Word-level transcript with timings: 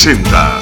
presenta 0.00 0.60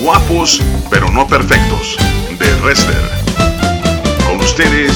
Guapos 0.00 0.62
pero 0.90 1.10
no 1.10 1.26
perfectos 1.26 1.96
de 2.38 2.54
Rester. 2.60 2.94
Con 4.24 4.38
ustedes, 4.38 4.92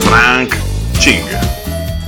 Frank 0.00 0.54
Ching. 0.98 1.20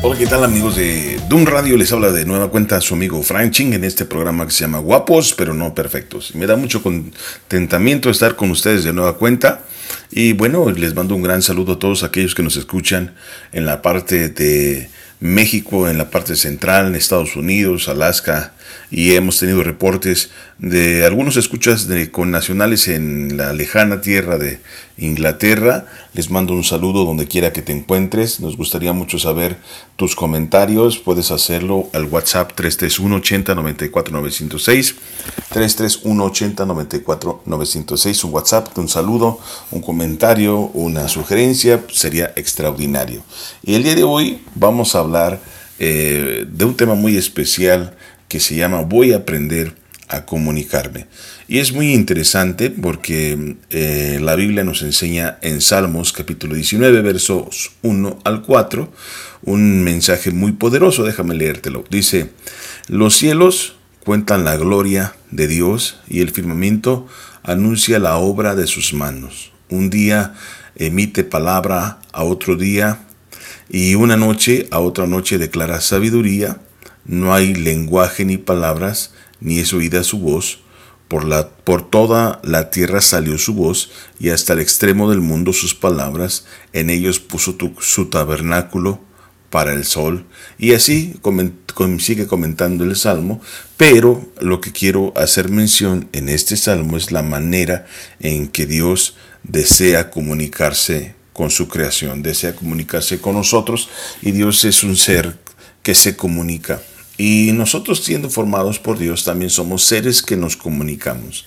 Hola, 0.01 0.17
¿qué 0.17 0.27
tal 0.27 0.43
amigos 0.43 0.77
de 0.77 1.21
Doom 1.29 1.45
Radio? 1.45 1.77
Les 1.77 1.93
habla 1.93 2.13
de 2.13 2.25
nueva 2.25 2.49
cuenta 2.49 2.81
su 2.81 2.95
amigo 2.95 3.23
Frank 3.23 3.51
Ching 3.51 3.75
en 3.75 3.85
este 3.85 4.07
programa 4.07 4.47
que 4.47 4.53
se 4.53 4.63
llama 4.63 4.79
Guapos 4.79 5.35
pero 5.37 5.53
no 5.53 5.75
perfectos. 5.75 6.35
Me 6.35 6.47
da 6.47 6.57
mucho 6.57 6.83
contentamiento 6.83 8.09
estar 8.09 8.37
con 8.37 8.51
ustedes 8.51 8.85
de 8.85 8.95
nueva 8.95 9.19
cuenta. 9.19 9.67
Y 10.11 10.33
bueno, 10.33 10.71
les 10.71 10.95
mando 10.95 11.15
un 11.15 11.23
gran 11.23 11.43
saludo 11.43 11.75
a 11.75 11.79
todos 11.79 12.05
aquellos 12.05 12.35
que 12.35 12.43
nos 12.43 12.57
escuchan 12.57 13.15
en 13.53 13.67
la 13.67 13.83
parte 13.83 14.31
de 14.31 14.89
México, 15.21 15.91
en 15.91 15.99
la 15.99 16.09
parte 16.09 16.37
central, 16.37 16.87
en 16.87 16.95
Estados 16.95 17.37
Unidos, 17.37 17.89
Alaska, 17.89 18.55
y 18.91 19.15
hemos 19.15 19.39
tenido 19.39 19.63
reportes 19.63 20.31
de 20.59 21.05
algunos 21.05 21.37
escuchas 21.37 21.89
de 21.89 22.11
connacionales 22.11 22.89
en 22.89 23.37
la 23.37 23.53
lejana 23.53 24.01
tierra 24.01 24.39
de 24.39 24.61
Inglaterra. 24.97 25.87
Les 26.13 26.31
mando 26.31 26.53
un 26.53 26.63
saludo 26.63 27.05
donde 27.05 27.27
quiera 27.27 27.53
que 27.53 27.63
te 27.63 27.73
encuentres. 27.73 28.39
Nos 28.39 28.57
gustaría 28.57 28.93
mucho 28.93 29.19
saber 29.19 29.57
tus 29.97 30.15
comentarios. 30.15 30.99
Puedes 30.99 31.33
hacerlo 31.33 31.89
al 31.93 32.05
WhatsApp 32.05 32.53
331 32.55 33.17
80 33.17 33.55
94 33.55 34.13
906. 34.13 34.95
331 35.51 36.25
80 36.25 36.67
94 36.67 37.43
906. 37.45 38.25
Un 38.25 38.33
WhatsApp, 38.33 38.79
un 38.79 38.89
saludo, 38.89 39.41
un 39.73 39.81
comentario, 39.81 40.57
una 40.57 41.09
sugerencia. 41.09 41.83
Sería 41.93 42.33
extraordinario. 42.37 43.23
Y 43.63 43.75
el 43.75 43.83
día 43.83 43.97
de 43.97 44.05
hoy 44.05 44.41
vamos 44.55 44.95
a 44.95 45.01
hablar 45.01 45.41
eh, 45.81 46.47
de 46.49 46.65
un 46.65 46.77
tema 46.77 46.95
muy 46.95 47.17
especial 47.17 47.97
que 48.35 48.41
se 48.41 48.57
llama 48.57 48.81
Voy 48.81 49.13
a 49.13 49.19
aprender 49.19 49.77
a 50.09 50.25
comunicarme. 50.25 51.07
Y 51.47 51.61
es 51.61 51.73
muy 51.73 51.93
interesante 51.93 52.69
porque 52.69 53.55
eh, 53.71 54.19
la 54.21 54.35
Biblia 54.35 54.65
nos 54.65 54.83
enseña 54.83 55.39
en 55.41 55.61
Salmos 55.61 56.13
capítulo 56.13 56.57
19 56.57 57.01
versos 57.03 57.71
1 57.83 58.19
al 58.25 58.43
4 58.43 58.93
un 59.43 59.85
mensaje 59.85 60.33
muy 60.33 60.51
poderoso, 60.51 61.05
déjame 61.05 61.37
leértelo. 61.37 61.85
Dice, 61.91 62.31
los 62.89 63.15
cielos 63.15 63.77
cuentan 64.03 64.45
la 64.45 64.57
gloria 64.57 65.15
de 65.31 65.47
Dios 65.47 66.01
y 66.09 66.21
el 66.21 66.33
firmamento 66.33 67.07
anuncia 67.45 68.01
la 68.01 68.17
obra 68.17 68.57
de 68.57 68.67
sus 68.67 68.95
manos. 68.95 69.53
Un 69.69 69.91
día 69.91 70.35
emite 70.75 71.23
palabra 71.23 72.01
a 72.11 72.25
otro 72.25 72.57
día 72.57 72.99
y 73.71 73.95
una 73.95 74.17
noche 74.17 74.67
a 74.73 74.81
otra 74.81 75.07
noche 75.07 75.39
declara 75.39 75.81
sabiduría 75.81 76.59
no 77.05 77.35
hay 77.35 77.55
lenguaje 77.55 78.25
ni 78.25 78.39
palabras, 78.39 79.13
ni 79.41 79.59
es 79.59 79.73
oída 79.73 80.05
su 80.05 80.19
voz. 80.19 80.61
Por, 81.09 81.25
la, 81.25 81.49
por 81.49 81.89
toda 81.89 82.41
la 82.43 82.71
tierra 82.71 83.01
salió 83.01 83.37
su 83.39 83.55
voz, 83.55 83.91
y 84.19 84.31
hasta 84.31 84.55
el 84.55 84.61
extremo 84.61 85.11
del 85.11 85.21
mundo 85.21 85.53
sus 85.53 85.75
palabras. 85.75 86.47
En 86.73 86.91
ellos 86.91 87.21
puso 87.21 87.57
su 87.81 88.07
tabernáculo 88.07 89.01
para 89.51 89.73
el 89.73 89.85
sol. 89.85 90.25
Y 90.59 90.73
así 90.73 91.15
sigue 92.01 92.27
comentando 92.27 92.83
el 92.83 92.97
salmo, 92.97 93.41
pero 93.77 94.29
lo 94.41 94.61
que 94.61 94.73
quiero 94.73 95.13
hacer 95.15 95.49
mención 95.49 96.09
en 96.13 96.29
este 96.29 96.57
salmo 96.57 96.97
es 96.97 97.13
la 97.13 97.23
manera 97.23 97.87
en 98.19 98.49
que 98.49 98.67
Dios 98.67 99.15
desea 99.45 100.11
comunicarse 100.11 101.15
con 101.33 101.51
su 101.51 101.69
creación, 101.69 102.23
desea 102.23 102.57
comunicarse 102.57 103.21
con 103.21 103.35
nosotros, 103.35 103.91
y 104.23 104.33
Dios 104.33 104.65
es 104.65 104.83
un 104.83 104.97
ser 104.97 105.37
que 105.85 105.95
se 105.95 106.17
comunica. 106.17 106.81
Y 107.17 107.53
nosotros 107.53 108.03
siendo 108.03 108.29
formados 108.29 108.79
por 108.79 108.99
Dios 108.99 109.25
también 109.25 109.51
somos 109.51 109.85
seres 109.85 110.23
que 110.23 110.37
nos 110.37 110.57
comunicamos. 110.57 111.47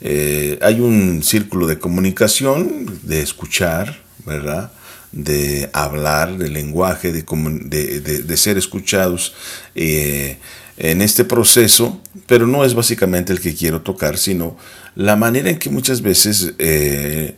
Eh, 0.00 0.58
hay 0.62 0.80
un 0.80 1.22
círculo 1.22 1.66
de 1.66 1.78
comunicación, 1.78 2.98
de 3.02 3.22
escuchar, 3.22 4.02
¿verdad? 4.24 4.72
De 5.12 5.70
hablar, 5.72 6.38
de 6.38 6.48
lenguaje, 6.48 7.12
de, 7.12 8.36
ser 8.36 8.56
escuchados 8.56 9.34
eh, 9.74 10.38
en 10.78 11.02
este 11.02 11.24
proceso, 11.24 12.00
pero 12.26 12.46
no 12.46 12.64
es 12.64 12.74
básicamente 12.74 13.32
el 13.32 13.40
que 13.40 13.54
quiero 13.54 13.82
tocar, 13.82 14.16
sino 14.16 14.56
la 14.96 15.16
manera 15.16 15.50
en 15.50 15.58
que 15.58 15.70
muchas 15.70 16.02
veces 16.02 16.54
eh, 16.58 17.36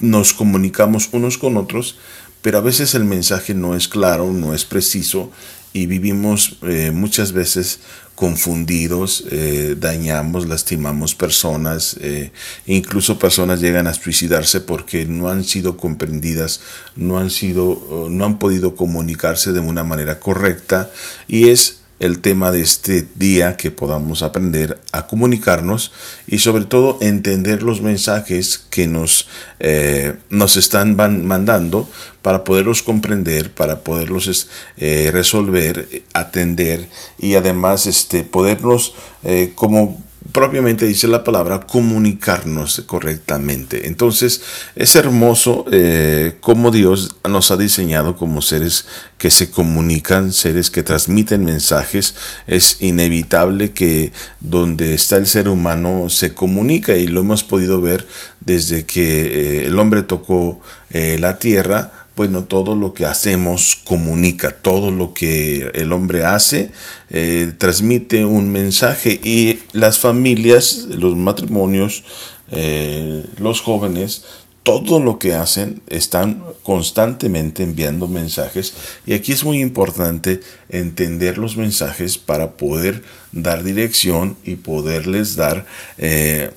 nos 0.00 0.32
comunicamos 0.32 1.10
unos 1.12 1.38
con 1.38 1.56
otros, 1.56 1.98
pero 2.42 2.58
a 2.58 2.62
veces 2.62 2.94
el 2.94 3.04
mensaje 3.04 3.54
no 3.54 3.76
es 3.76 3.86
claro, 3.86 4.32
no 4.32 4.54
es 4.54 4.64
preciso 4.64 5.30
y 5.74 5.86
vivimos 5.86 6.56
eh, 6.62 6.92
muchas 6.92 7.32
veces 7.32 7.80
confundidos, 8.14 9.24
eh, 9.32 9.74
dañamos, 9.76 10.46
lastimamos 10.46 11.16
personas, 11.16 11.96
eh, 12.00 12.30
incluso 12.64 13.18
personas 13.18 13.60
llegan 13.60 13.88
a 13.88 13.92
suicidarse 13.92 14.60
porque 14.60 15.04
no 15.04 15.28
han 15.28 15.42
sido 15.42 15.76
comprendidas, 15.76 16.60
no 16.94 17.18
han 17.18 17.28
sido, 17.28 18.06
no 18.08 18.24
han 18.24 18.38
podido 18.38 18.76
comunicarse 18.76 19.52
de 19.52 19.58
una 19.58 19.82
manera 19.82 20.20
correcta 20.20 20.92
y 21.26 21.48
es 21.48 21.80
el 22.04 22.20
tema 22.20 22.52
de 22.52 22.60
este 22.60 23.06
día 23.14 23.56
que 23.56 23.70
podamos 23.70 24.22
aprender 24.22 24.78
a 24.92 25.06
comunicarnos 25.06 25.92
y 26.26 26.38
sobre 26.38 26.66
todo 26.66 26.98
entender 27.00 27.62
los 27.62 27.80
mensajes 27.80 28.58
que 28.70 28.86
nos, 28.86 29.26
eh, 29.58 30.14
nos 30.28 30.56
están 30.56 30.96
mandando 30.96 31.88
para 32.20 32.44
poderlos 32.44 32.82
comprender, 32.82 33.52
para 33.52 33.80
poderlos 33.80 34.48
eh, 34.76 35.10
resolver, 35.12 36.04
atender 36.12 36.88
y 37.18 37.34
además 37.36 37.86
este, 37.86 38.22
podernos 38.22 38.94
eh, 39.22 39.52
como 39.54 40.02
propiamente 40.34 40.84
dice 40.84 41.06
la 41.06 41.22
palabra, 41.22 41.60
comunicarnos 41.60 42.82
correctamente. 42.86 43.86
Entonces 43.86 44.42
es 44.74 44.96
hermoso 44.96 45.64
eh, 45.70 46.38
cómo 46.40 46.72
Dios 46.72 47.14
nos 47.28 47.52
ha 47.52 47.56
diseñado 47.56 48.16
como 48.16 48.42
seres 48.42 48.84
que 49.16 49.30
se 49.30 49.52
comunican, 49.52 50.32
seres 50.32 50.72
que 50.72 50.82
transmiten 50.82 51.44
mensajes. 51.44 52.16
Es 52.48 52.82
inevitable 52.82 53.70
que 53.70 54.12
donde 54.40 54.94
está 54.94 55.18
el 55.18 55.28
ser 55.28 55.48
humano 55.48 56.08
se 56.08 56.34
comunica 56.34 56.96
y 56.96 57.06
lo 57.06 57.20
hemos 57.20 57.44
podido 57.44 57.80
ver 57.80 58.04
desde 58.40 58.84
que 58.86 59.26
eh, 59.62 59.66
el 59.66 59.78
hombre 59.78 60.02
tocó 60.02 60.60
eh, 60.90 61.16
la 61.20 61.38
tierra 61.38 62.03
bueno, 62.16 62.44
todo 62.44 62.76
lo 62.76 62.94
que 62.94 63.06
hacemos 63.06 63.76
comunica, 63.84 64.52
todo 64.52 64.90
lo 64.90 65.12
que 65.14 65.70
el 65.74 65.92
hombre 65.92 66.24
hace 66.24 66.70
eh, 67.10 67.52
transmite 67.58 68.24
un 68.24 68.50
mensaje. 68.50 69.20
Y 69.22 69.60
las 69.72 69.98
familias, 69.98 70.86
los 70.90 71.16
matrimonios, 71.16 72.04
eh, 72.52 73.24
los 73.38 73.60
jóvenes, 73.60 74.24
todo 74.62 75.00
lo 75.00 75.18
que 75.18 75.34
hacen 75.34 75.82
están 75.88 76.42
constantemente 76.62 77.64
enviando 77.64 78.06
mensajes. 78.06 78.74
Y 79.06 79.14
aquí 79.14 79.32
es 79.32 79.44
muy 79.44 79.60
importante 79.60 80.40
entender 80.68 81.36
los 81.36 81.56
mensajes 81.56 82.16
para 82.16 82.52
poder 82.52 83.02
dar 83.32 83.64
dirección 83.64 84.36
y 84.44 84.54
poderles 84.54 85.34
dar 85.34 85.66
eh, 85.98 86.50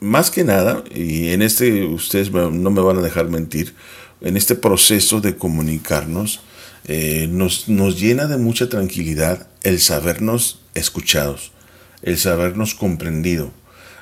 más 0.00 0.30
que 0.30 0.44
nada, 0.44 0.84
y 0.94 1.28
en 1.30 1.42
este 1.42 1.84
ustedes 1.84 2.30
no 2.30 2.70
me 2.70 2.80
van 2.80 2.98
a 2.98 3.02
dejar 3.02 3.28
mentir, 3.28 3.74
en 4.20 4.36
este 4.36 4.54
proceso 4.54 5.20
de 5.20 5.36
comunicarnos, 5.36 6.40
eh, 6.86 7.28
nos, 7.30 7.68
nos 7.68 8.00
llena 8.00 8.26
de 8.26 8.38
mucha 8.38 8.68
tranquilidad 8.68 9.48
el 9.62 9.80
sabernos 9.80 10.60
escuchados, 10.74 11.52
el 12.02 12.18
sabernos 12.18 12.74
comprendido 12.74 13.50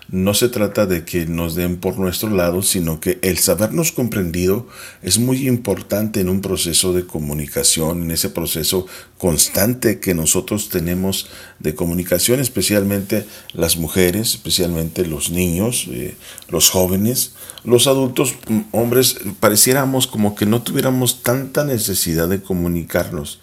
no 0.08 0.34
se 0.34 0.48
trata 0.48 0.86
de 0.86 1.04
que 1.04 1.26
nos 1.26 1.56
den 1.56 1.78
por 1.78 1.98
nuestro 1.98 2.30
lado, 2.30 2.62
sino 2.62 3.00
que 3.00 3.18
el 3.22 3.38
sabernos 3.38 3.90
comprendido 3.90 4.68
es 5.02 5.18
muy 5.18 5.48
importante 5.48 6.20
en 6.20 6.28
un 6.28 6.40
proceso 6.40 6.92
de 6.92 7.06
comunicación, 7.06 8.02
en 8.02 8.10
ese 8.12 8.30
proceso 8.30 8.86
constante 9.18 9.98
que 9.98 10.14
nosotros 10.14 10.68
tenemos 10.68 11.28
de 11.58 11.74
comunicación, 11.74 12.38
especialmente 12.38 13.26
las 13.52 13.76
mujeres, 13.76 14.34
especialmente 14.34 15.06
los 15.06 15.30
niños, 15.30 15.88
eh, 15.90 16.14
los 16.48 16.70
jóvenes, 16.70 17.34
los 17.64 17.88
adultos, 17.88 18.34
mm, 18.48 18.60
hombres, 18.72 19.16
pareciéramos 19.40 20.06
como 20.06 20.36
que 20.36 20.46
no 20.46 20.62
tuviéramos 20.62 21.22
tanta 21.24 21.64
necesidad 21.64 22.28
de 22.28 22.42
comunicarnos, 22.42 23.40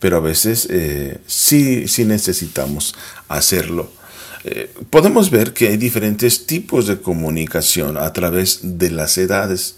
pero 0.00 0.16
a 0.16 0.20
veces 0.20 0.66
eh, 0.70 1.18
sí, 1.26 1.86
sí 1.86 2.04
necesitamos 2.04 2.96
hacerlo. 3.28 3.99
Eh, 4.44 4.70
podemos 4.88 5.30
ver 5.30 5.52
que 5.52 5.68
hay 5.68 5.76
diferentes 5.76 6.46
tipos 6.46 6.86
de 6.86 7.00
comunicación 7.00 7.98
a 7.98 8.12
través 8.12 8.60
de 8.62 8.90
las 8.90 9.18
edades. 9.18 9.76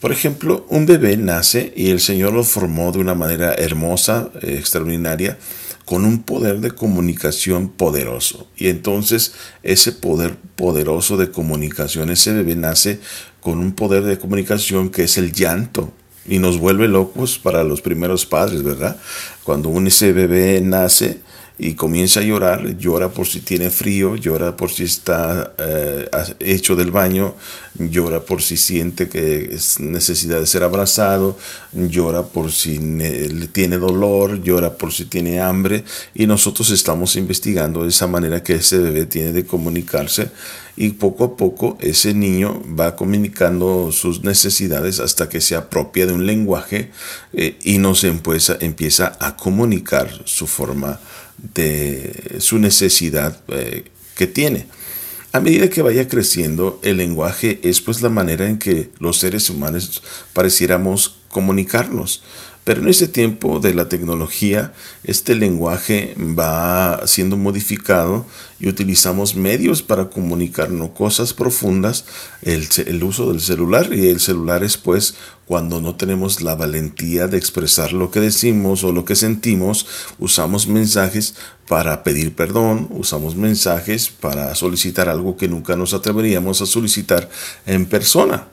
Por 0.00 0.12
ejemplo, 0.12 0.66
un 0.68 0.86
bebé 0.86 1.16
nace 1.16 1.72
y 1.76 1.90
el 1.90 2.00
Señor 2.00 2.32
lo 2.32 2.42
formó 2.42 2.90
de 2.90 2.98
una 2.98 3.14
manera 3.14 3.54
hermosa, 3.54 4.30
eh, 4.42 4.56
extraordinaria, 4.58 5.38
con 5.84 6.04
un 6.04 6.22
poder 6.22 6.60
de 6.60 6.70
comunicación 6.70 7.68
poderoso. 7.68 8.48
Y 8.56 8.68
entonces 8.68 9.34
ese 9.62 9.92
poder 9.92 10.36
poderoso 10.56 11.16
de 11.16 11.30
comunicación, 11.30 12.10
ese 12.10 12.32
bebé 12.32 12.56
nace 12.56 13.00
con 13.40 13.58
un 13.58 13.72
poder 13.72 14.04
de 14.04 14.18
comunicación 14.18 14.90
que 14.90 15.04
es 15.04 15.18
el 15.18 15.32
llanto. 15.32 15.92
Y 16.26 16.38
nos 16.38 16.58
vuelve 16.58 16.86
locos 16.86 17.38
para 17.38 17.64
los 17.64 17.80
primeros 17.80 18.26
padres, 18.26 18.62
¿verdad? 18.62 18.96
Cuando 19.42 19.68
un 19.68 19.86
ese 19.86 20.12
bebé 20.12 20.60
nace, 20.60 21.20
y 21.62 21.74
comienza 21.74 22.20
a 22.20 22.22
llorar, 22.22 22.78
llora 22.78 23.10
por 23.10 23.26
si 23.26 23.40
tiene 23.40 23.68
frío, 23.68 24.16
llora 24.16 24.56
por 24.56 24.70
si 24.70 24.84
está 24.84 25.52
eh, 25.58 26.08
hecho 26.40 26.74
del 26.74 26.90
baño, 26.90 27.34
llora 27.78 28.20
por 28.20 28.40
si 28.40 28.56
siente 28.56 29.10
que 29.10 29.54
es 29.54 29.78
necesidad 29.78 30.40
de 30.40 30.46
ser 30.46 30.62
abrazado, 30.62 31.36
llora 31.74 32.22
por 32.22 32.50
si 32.50 32.78
tiene 33.52 33.76
dolor, 33.76 34.42
llora 34.42 34.72
por 34.72 34.90
si 34.90 35.04
tiene 35.04 35.40
hambre 35.40 35.84
y 36.14 36.26
nosotros 36.26 36.70
estamos 36.70 37.16
investigando 37.16 37.86
esa 37.86 38.06
manera 38.06 38.42
que 38.42 38.54
ese 38.54 38.78
bebé 38.78 39.04
tiene 39.04 39.32
de 39.32 39.44
comunicarse 39.44 40.30
y 40.76 40.90
poco 40.92 41.24
a 41.24 41.36
poco 41.36 41.76
ese 41.80 42.14
niño 42.14 42.62
va 42.66 42.96
comunicando 42.96 43.92
sus 43.92 44.24
necesidades 44.24 44.98
hasta 44.98 45.28
que 45.28 45.42
se 45.42 45.56
apropia 45.56 46.06
de 46.06 46.14
un 46.14 46.24
lenguaje 46.24 46.90
eh, 47.34 47.58
y 47.62 47.76
nos 47.76 48.02
empieza, 48.04 48.56
empieza 48.60 49.18
a 49.20 49.36
comunicar 49.36 50.22
su 50.24 50.46
forma 50.46 50.98
de 51.54 52.36
su 52.38 52.58
necesidad 52.58 53.40
eh, 53.48 53.84
que 54.16 54.26
tiene. 54.26 54.66
A 55.32 55.40
medida 55.40 55.70
que 55.70 55.82
vaya 55.82 56.08
creciendo, 56.08 56.80
el 56.82 56.96
lenguaje 56.96 57.60
es 57.62 57.80
pues 57.80 58.02
la 58.02 58.08
manera 58.08 58.48
en 58.48 58.58
que 58.58 58.90
los 58.98 59.18
seres 59.18 59.48
humanos 59.48 60.02
pareciéramos 60.32 61.20
comunicarnos. 61.28 62.22
Pero 62.64 62.82
en 62.82 62.88
ese 62.88 63.08
tiempo 63.08 63.58
de 63.58 63.72
la 63.72 63.88
tecnología, 63.88 64.74
este 65.02 65.34
lenguaje 65.34 66.14
va 66.18 67.06
siendo 67.06 67.36
modificado 67.36 68.26
y 68.58 68.68
utilizamos 68.68 69.34
medios 69.34 69.82
para 69.82 70.10
comunicarnos 70.10 70.90
cosas 70.90 71.32
profundas, 71.32 72.04
el, 72.42 72.68
el, 72.86 73.02
uso 73.02 73.30
del 73.30 73.40
celular 73.40 73.94
y 73.94 74.08
el 74.08 74.20
celular 74.20 74.62
es 74.62 74.76
pues 74.76 75.14
cuando 75.50 75.80
no 75.80 75.96
tenemos 75.96 76.42
la 76.42 76.54
valentía 76.54 77.26
de 77.26 77.36
expresar 77.36 77.92
lo 77.92 78.12
que 78.12 78.20
decimos 78.20 78.84
o 78.84 78.92
lo 78.92 79.04
que 79.04 79.16
sentimos, 79.16 79.84
usamos 80.20 80.68
mensajes 80.68 81.34
para 81.66 82.04
pedir 82.04 82.36
perdón, 82.36 82.86
usamos 82.92 83.34
mensajes 83.34 84.10
para 84.10 84.54
solicitar 84.54 85.08
algo 85.08 85.36
que 85.36 85.48
nunca 85.48 85.74
nos 85.74 85.92
atreveríamos 85.92 86.62
a 86.62 86.66
solicitar 86.66 87.28
en 87.66 87.86
persona. 87.86 88.46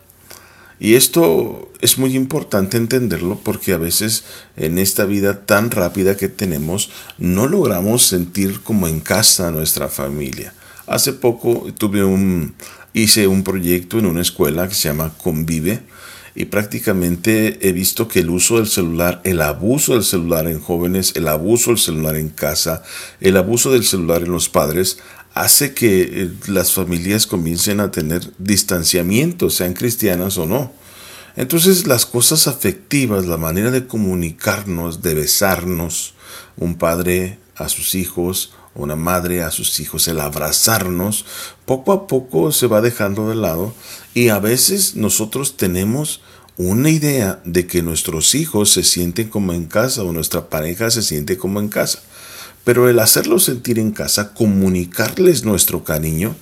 Y 0.79 0.95
esto 0.95 1.71
es 1.81 1.99
muy 1.99 2.15
importante 2.15 2.77
entenderlo 2.77 3.39
porque 3.43 3.73
a 3.73 3.77
veces 3.77 4.23
en 4.55 4.79
esta 4.79 5.05
vida 5.05 5.45
tan 5.45 5.69
rápida 5.69 6.17
que 6.17 6.29
tenemos 6.29 6.89
no 7.19 7.45
logramos 7.45 8.07
sentir 8.07 8.61
como 8.61 8.87
en 8.87 9.01
casa 9.01 9.51
nuestra 9.51 9.87
familia. 9.87 10.51
Hace 10.87 11.13
poco 11.13 11.67
tuve 11.77 12.03
un, 12.03 12.55
hice 12.93 13.27
un 13.27 13.43
proyecto 13.43 13.99
en 13.99 14.07
una 14.07 14.23
escuela 14.23 14.67
que 14.67 14.73
se 14.73 14.89
llama 14.89 15.13
Convive 15.21 15.83
y 16.39 16.45
prácticamente 16.45 17.67
he 17.67 17.71
visto 17.71 18.07
que 18.07 18.19
el 18.19 18.29
uso 18.29 18.57
del 18.57 18.67
celular, 18.67 19.21
el 19.23 19.41
abuso 19.41 19.93
del 19.93 20.03
celular 20.03 20.45
en 20.45 20.61
jóvenes, 20.61 21.13
el 21.15 21.27
abuso 21.27 21.71
del 21.71 21.79
celular 21.79 22.15
en 22.15 22.29
casa, 22.29 22.83
el 23.19 23.37
abuso 23.37 23.71
del 23.71 23.83
celular 23.83 24.21
en 24.21 24.31
los 24.31 24.47
padres 24.47 24.99
hace 25.33 25.73
que 25.73 26.01
eh, 26.03 26.31
las 26.45 26.73
familias 26.73 27.25
comiencen 27.25 27.79
a 27.79 27.89
tener 27.89 28.21
distanciamiento, 28.37 29.49
sean 29.49 29.73
cristianas 29.73 30.37
o 30.37 30.45
no. 30.45 30.71
Entonces 31.35 31.87
las 31.87 32.05
cosas 32.05 32.47
afectivas, 32.47 33.25
la 33.25 33.37
manera 33.37 33.71
de 33.71 33.87
comunicarnos, 33.87 35.01
de 35.01 35.15
besarnos, 35.15 36.13
un 36.55 36.75
padre 36.75 37.39
a 37.55 37.67
sus 37.67 37.95
hijos, 37.95 38.53
una 38.75 38.95
madre 38.95 39.41
a 39.41 39.49
sus 39.49 39.79
hijos, 39.79 40.07
el 40.07 40.19
abrazarnos, 40.19 41.25
poco 41.65 41.93
a 41.93 42.05
poco 42.05 42.51
se 42.51 42.67
va 42.67 42.81
dejando 42.81 43.27
de 43.27 43.35
lado 43.35 43.73
y 44.13 44.29
a 44.29 44.37
veces 44.37 44.95
nosotros 44.95 45.57
tenemos 45.57 46.21
una 46.57 46.89
idea 46.89 47.39
de 47.45 47.67
que 47.67 47.83
nuestros 47.83 48.33
hijos 48.33 48.71
se 48.71 48.83
sienten 48.83 49.29
como 49.29 49.53
en 49.53 49.65
casa 49.65 50.03
o 50.03 50.11
nuestra 50.11 50.49
pareja 50.49 50.89
se 50.89 51.03
siente 51.03 51.37
como 51.37 51.59
en 51.59 51.69
casa. 51.69 51.99
Pero 52.63 52.89
el 52.89 52.99
hacerlo 52.99 53.39
sentir 53.39 53.79
en 53.79 53.91
casa, 53.91 54.33
comunicarles 54.33 55.45
nuestro 55.45 55.83
cariño, 55.83 56.35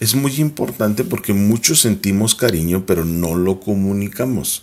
es 0.00 0.14
muy 0.14 0.34
importante 0.36 1.02
porque 1.02 1.32
muchos 1.32 1.80
sentimos 1.80 2.34
cariño, 2.34 2.84
pero 2.86 3.04
no 3.04 3.34
lo 3.34 3.58
comunicamos. 3.58 4.62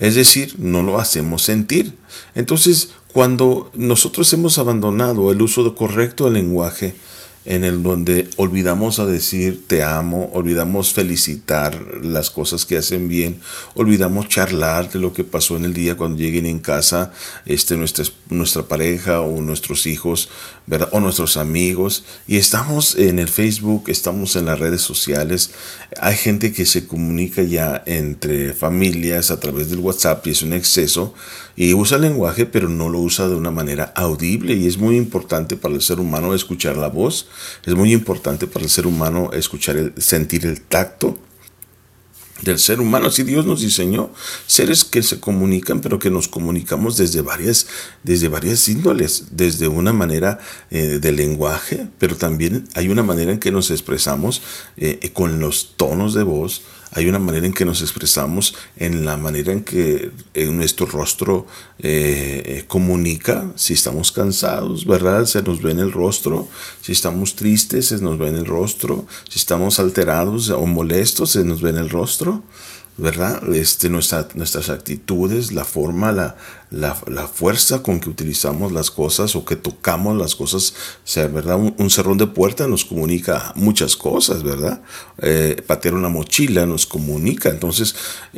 Es 0.00 0.14
decir, 0.14 0.54
no 0.58 0.82
lo 0.82 0.98
hacemos 0.98 1.42
sentir. 1.42 1.96
Entonces, 2.34 2.90
cuando 3.12 3.70
nosotros 3.74 4.32
hemos 4.32 4.58
abandonado 4.58 5.30
el 5.30 5.42
uso 5.42 5.74
correcto 5.74 6.24
del 6.24 6.34
lenguaje, 6.34 6.94
en 7.44 7.64
el 7.64 7.82
donde 7.82 8.28
olvidamos 8.36 8.98
a 8.98 9.06
decir 9.06 9.64
te 9.66 9.82
amo, 9.82 10.30
olvidamos 10.32 10.92
felicitar 10.92 11.74
las 12.02 12.30
cosas 12.30 12.66
que 12.66 12.76
hacen 12.76 13.08
bien, 13.08 13.40
olvidamos 13.74 14.28
charlar 14.28 14.90
de 14.90 14.98
lo 14.98 15.12
que 15.12 15.24
pasó 15.24 15.56
en 15.56 15.64
el 15.64 15.74
día 15.74 15.96
cuando 15.96 16.18
lleguen 16.18 16.46
en 16.46 16.60
casa 16.60 17.12
este, 17.46 17.76
nuestra, 17.76 18.04
nuestra 18.28 18.62
pareja 18.62 19.20
o 19.20 19.40
nuestros 19.40 19.86
hijos, 19.86 20.28
¿verdad? 20.66 20.88
o 20.92 21.00
nuestros 21.00 21.36
amigos, 21.36 22.04
y 22.28 22.36
estamos 22.36 22.94
en 22.94 23.18
el 23.18 23.28
Facebook, 23.28 23.84
estamos 23.88 24.36
en 24.36 24.46
las 24.46 24.58
redes 24.58 24.82
sociales, 24.82 25.50
hay 26.00 26.16
gente 26.16 26.52
que 26.52 26.66
se 26.66 26.86
comunica 26.86 27.42
ya 27.42 27.82
entre 27.86 28.52
familias 28.52 29.30
a 29.30 29.40
través 29.40 29.68
del 29.68 29.80
WhatsApp 29.80 30.26
y 30.26 30.30
es 30.30 30.42
un 30.42 30.52
exceso, 30.52 31.14
y 31.56 31.74
usa 31.74 31.96
el 31.96 32.02
lenguaje, 32.02 32.46
pero 32.46 32.68
no 32.68 32.88
lo 32.88 33.00
usa 33.00 33.28
de 33.28 33.34
una 33.34 33.50
manera 33.50 33.92
audible, 33.96 34.54
y 34.54 34.66
es 34.66 34.78
muy 34.78 34.96
importante 34.96 35.56
para 35.56 35.74
el 35.74 35.82
ser 35.82 36.00
humano 36.00 36.34
escuchar 36.34 36.76
la 36.76 36.88
voz, 36.88 37.26
es 37.64 37.74
muy 37.74 37.92
importante 37.92 38.46
para 38.46 38.64
el 38.64 38.70
ser 38.70 38.86
humano 38.86 39.30
escuchar, 39.32 39.92
sentir 39.96 40.46
el 40.46 40.60
tacto 40.60 41.18
del 42.42 42.58
ser 42.58 42.80
humano. 42.80 43.06
Así 43.06 43.22
Dios 43.22 43.46
nos 43.46 43.60
diseñó 43.60 44.10
seres 44.46 44.84
que 44.84 45.02
se 45.02 45.20
comunican, 45.20 45.80
pero 45.80 45.98
que 45.98 46.10
nos 46.10 46.28
comunicamos 46.28 46.96
desde 46.96 47.22
varias, 47.22 47.66
desde 48.02 48.28
varias 48.28 48.68
índoles, 48.68 49.26
desde 49.30 49.68
una 49.68 49.92
manera 49.92 50.38
eh, 50.70 50.98
de 51.00 51.12
lenguaje, 51.12 51.88
pero 51.98 52.16
también 52.16 52.68
hay 52.74 52.88
una 52.88 53.02
manera 53.02 53.32
en 53.32 53.38
que 53.38 53.52
nos 53.52 53.70
expresamos 53.70 54.42
eh, 54.76 55.10
con 55.12 55.40
los 55.40 55.74
tonos 55.76 56.14
de 56.14 56.24
voz, 56.24 56.62
hay 56.92 57.08
una 57.08 57.18
manera 57.18 57.46
en 57.46 57.52
que 57.52 57.64
nos 57.64 57.80
expresamos, 57.80 58.54
en 58.76 59.04
la 59.04 59.16
manera 59.16 59.52
en 59.52 59.64
que 59.64 60.10
nuestro 60.50 60.86
rostro 60.86 61.46
eh, 61.78 62.64
comunica, 62.68 63.50
si 63.56 63.72
estamos 63.72 64.12
cansados, 64.12 64.86
¿verdad? 64.86 65.24
Se 65.24 65.42
nos 65.42 65.62
ve 65.62 65.72
en 65.72 65.78
el 65.78 65.92
rostro, 65.92 66.48
si 66.82 66.92
estamos 66.92 67.34
tristes, 67.34 67.86
se 67.86 67.98
nos 68.00 68.18
ve 68.18 68.28
en 68.28 68.36
el 68.36 68.46
rostro, 68.46 69.06
si 69.28 69.38
estamos 69.38 69.80
alterados 69.80 70.50
o 70.50 70.66
molestos, 70.66 71.30
se 71.30 71.44
nos 71.44 71.62
ve 71.62 71.70
en 71.70 71.78
el 71.78 71.90
rostro. 71.90 72.42
¿Verdad? 72.98 73.42
Este, 73.54 73.88
nuestras 73.88 74.68
actitudes, 74.68 75.52
la 75.52 75.64
forma, 75.64 76.12
la, 76.12 76.36
la, 76.70 76.94
fuerza 77.26 77.82
con 77.82 78.00
que 78.00 78.10
utilizamos 78.10 78.70
las 78.70 78.90
cosas 78.90 79.34
o 79.34 79.46
que 79.46 79.56
tocamos 79.56 80.16
las 80.16 80.36
cosas, 80.36 80.74
o 81.04 81.06
sea, 81.06 81.26
¿verdad? 81.28 81.58
Un, 81.58 81.90
cerrón 81.90 82.18
de 82.18 82.26
puerta 82.26 82.68
nos 82.68 82.84
comunica 82.84 83.52
muchas 83.56 83.96
cosas, 83.96 84.42
¿verdad? 84.42 84.82
Eh, 85.18 85.62
patear 85.66 85.94
una 85.94 86.10
mochila 86.10 86.66
nos 86.66 86.84
comunica. 86.84 87.48
Entonces, 87.48 87.94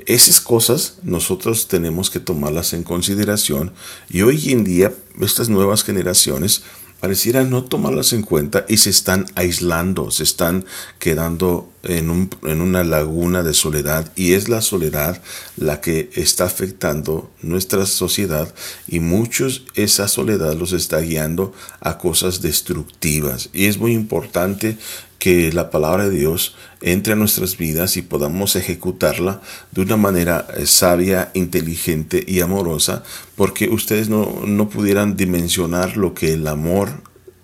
esas 0.07 0.41
cosas 0.41 0.99
nosotros 1.03 1.67
tenemos 1.67 2.09
que 2.09 2.21
tomarlas 2.21 2.75
en 2.75 2.85
consideración 2.85 3.73
y 4.09 4.23
hoy 4.23 4.53
en 4.53 4.63
día 4.63 4.93
estas 5.21 5.49
nuevas 5.49 5.83
generaciones 5.83 6.63
pareciera 7.01 7.45
no 7.45 7.65
tomarlas 7.65 8.13
en 8.13 8.23
cuenta 8.23 8.65
y 8.69 8.79
se 8.79 8.91
están 8.91 9.27
aislando, 9.35 10.11
se 10.11 10.23
están 10.23 10.65
quedando 10.99 11.74
en, 11.85 12.11
un, 12.11 12.31
en, 12.43 12.61
una 12.61 12.85
laguna 12.85 13.43
de 13.43 13.55
soledad 13.55 14.11
y 14.17 14.33
es 14.33 14.49
la 14.49 14.61
soledad 14.61 15.21
la 15.57 15.81
que 15.81 16.11
está 16.15 16.45
afectando 16.45 17.31
nuestra 17.43 17.87
sociedad 17.87 18.53
y 18.87 19.01
muchos 19.01 19.65
esa 19.75 20.09
soledad 20.09 20.55
los 20.55 20.73
está 20.73 21.01
guiando 21.01 21.53
a 21.81 21.99
cosas 21.99 22.41
destructivas. 22.43 23.51
Y 23.53 23.67
es 23.67 23.79
muy 23.79 23.93
importante 23.93 24.77
que 25.19 25.53
la 25.53 25.71
palabra 25.71 26.09
de 26.09 26.19
Dios 26.19 26.55
entre 26.83 27.15
a 27.15 27.17
nuestras 27.17 27.57
vidas 27.57 27.97
y 27.97 28.03
podamos 28.03 28.57
ejecutarla 28.57 29.41
de 29.71 29.81
una 29.81 29.97
manera 29.97 30.47
eh, 30.55 30.67
sabia, 30.67 31.31
inteligente 31.33 32.23
y 32.27 32.41
amorosa, 32.41 33.03
porque 33.35 33.71
ustedes 33.71 34.11
no, 34.11 34.43
no 34.47 34.69
pudieran 34.69 35.17
dimensionar 35.17 35.97
lo 35.97 36.13
que 36.13 36.35
el 36.35 36.47
amor 36.47 36.91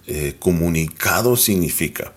eh, 0.06 0.36
comunicado 0.38 1.36
significa 1.36 2.12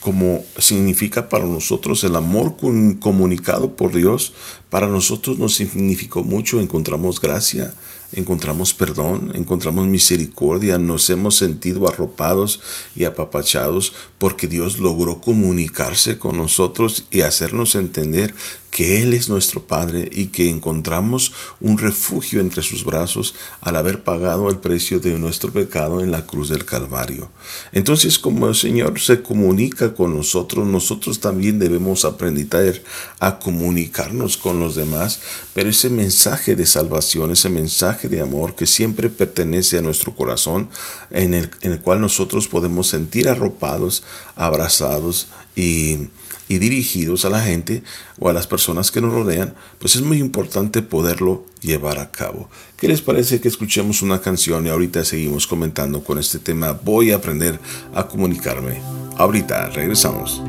como 0.00 0.44
significa 0.58 1.28
para 1.28 1.44
nosotros 1.44 2.02
el 2.04 2.16
amor 2.16 2.56
comunicado 3.00 3.76
por 3.76 3.94
Dios, 3.94 4.32
para 4.70 4.88
nosotros 4.88 5.38
nos 5.38 5.54
significó 5.54 6.24
mucho, 6.24 6.60
encontramos 6.60 7.20
gracia, 7.20 7.74
encontramos 8.12 8.74
perdón, 8.74 9.32
encontramos 9.34 9.86
misericordia, 9.86 10.78
nos 10.78 11.08
hemos 11.10 11.36
sentido 11.36 11.88
arropados 11.88 12.60
y 12.96 13.04
apapachados 13.04 13.92
porque 14.18 14.48
Dios 14.48 14.78
logró 14.78 15.20
comunicarse 15.20 16.18
con 16.18 16.36
nosotros 16.36 17.04
y 17.10 17.22
hacernos 17.22 17.74
entender 17.74 18.34
que 18.70 19.02
Él 19.02 19.14
es 19.14 19.28
nuestro 19.28 19.64
Padre 19.64 20.08
y 20.12 20.26
que 20.26 20.48
encontramos 20.48 21.32
un 21.60 21.78
refugio 21.78 22.40
entre 22.40 22.62
sus 22.62 22.84
brazos 22.84 23.34
al 23.60 23.76
haber 23.76 24.04
pagado 24.04 24.48
el 24.48 24.58
precio 24.58 25.00
de 25.00 25.18
nuestro 25.18 25.52
pecado 25.52 26.00
en 26.00 26.10
la 26.10 26.26
cruz 26.26 26.48
del 26.48 26.64
Calvario. 26.64 27.30
Entonces, 27.72 28.18
como 28.18 28.48
el 28.48 28.54
Señor 28.54 29.00
se 29.00 29.22
comunica 29.22 29.94
con 29.94 30.16
nosotros, 30.16 30.66
nosotros 30.66 31.20
también 31.20 31.58
debemos 31.58 32.04
aprender 32.04 32.82
a 33.18 33.38
comunicarnos 33.38 34.36
con 34.36 34.60
los 34.60 34.76
demás, 34.76 35.20
pero 35.52 35.68
ese 35.68 35.90
mensaje 35.90 36.54
de 36.54 36.66
salvación, 36.66 37.32
ese 37.32 37.48
mensaje 37.48 37.99
de 38.08 38.20
amor 38.20 38.54
que 38.54 38.66
siempre 38.66 39.10
pertenece 39.10 39.78
a 39.78 39.82
nuestro 39.82 40.14
corazón, 40.14 40.68
en 41.10 41.34
el, 41.34 41.50
en 41.60 41.72
el 41.72 41.80
cual 41.80 42.00
nosotros 42.00 42.48
podemos 42.48 42.88
sentir 42.88 43.28
arropados, 43.28 44.02
abrazados 44.36 45.28
y, 45.56 46.08
y 46.50 46.58
dirigidos 46.58 47.24
a 47.24 47.30
la 47.30 47.40
gente 47.40 47.84
o 48.18 48.28
a 48.28 48.32
las 48.32 48.48
personas 48.48 48.90
que 48.90 49.00
nos 49.00 49.12
rodean, 49.12 49.54
pues 49.78 49.94
es 49.94 50.02
muy 50.02 50.18
importante 50.18 50.82
poderlo 50.82 51.46
llevar 51.60 52.00
a 52.00 52.10
cabo. 52.10 52.50
¿Qué 52.76 52.88
les 52.88 53.02
parece 53.02 53.40
que 53.40 53.46
escuchemos 53.46 54.02
una 54.02 54.20
canción 54.20 54.66
y 54.66 54.70
ahorita 54.70 55.04
seguimos 55.04 55.46
comentando 55.46 56.02
con 56.02 56.18
este 56.18 56.40
tema? 56.40 56.72
Voy 56.72 57.12
a 57.12 57.16
aprender 57.16 57.60
a 57.94 58.08
comunicarme. 58.08 58.82
Ahorita 59.16 59.68
regresamos. 59.68 60.42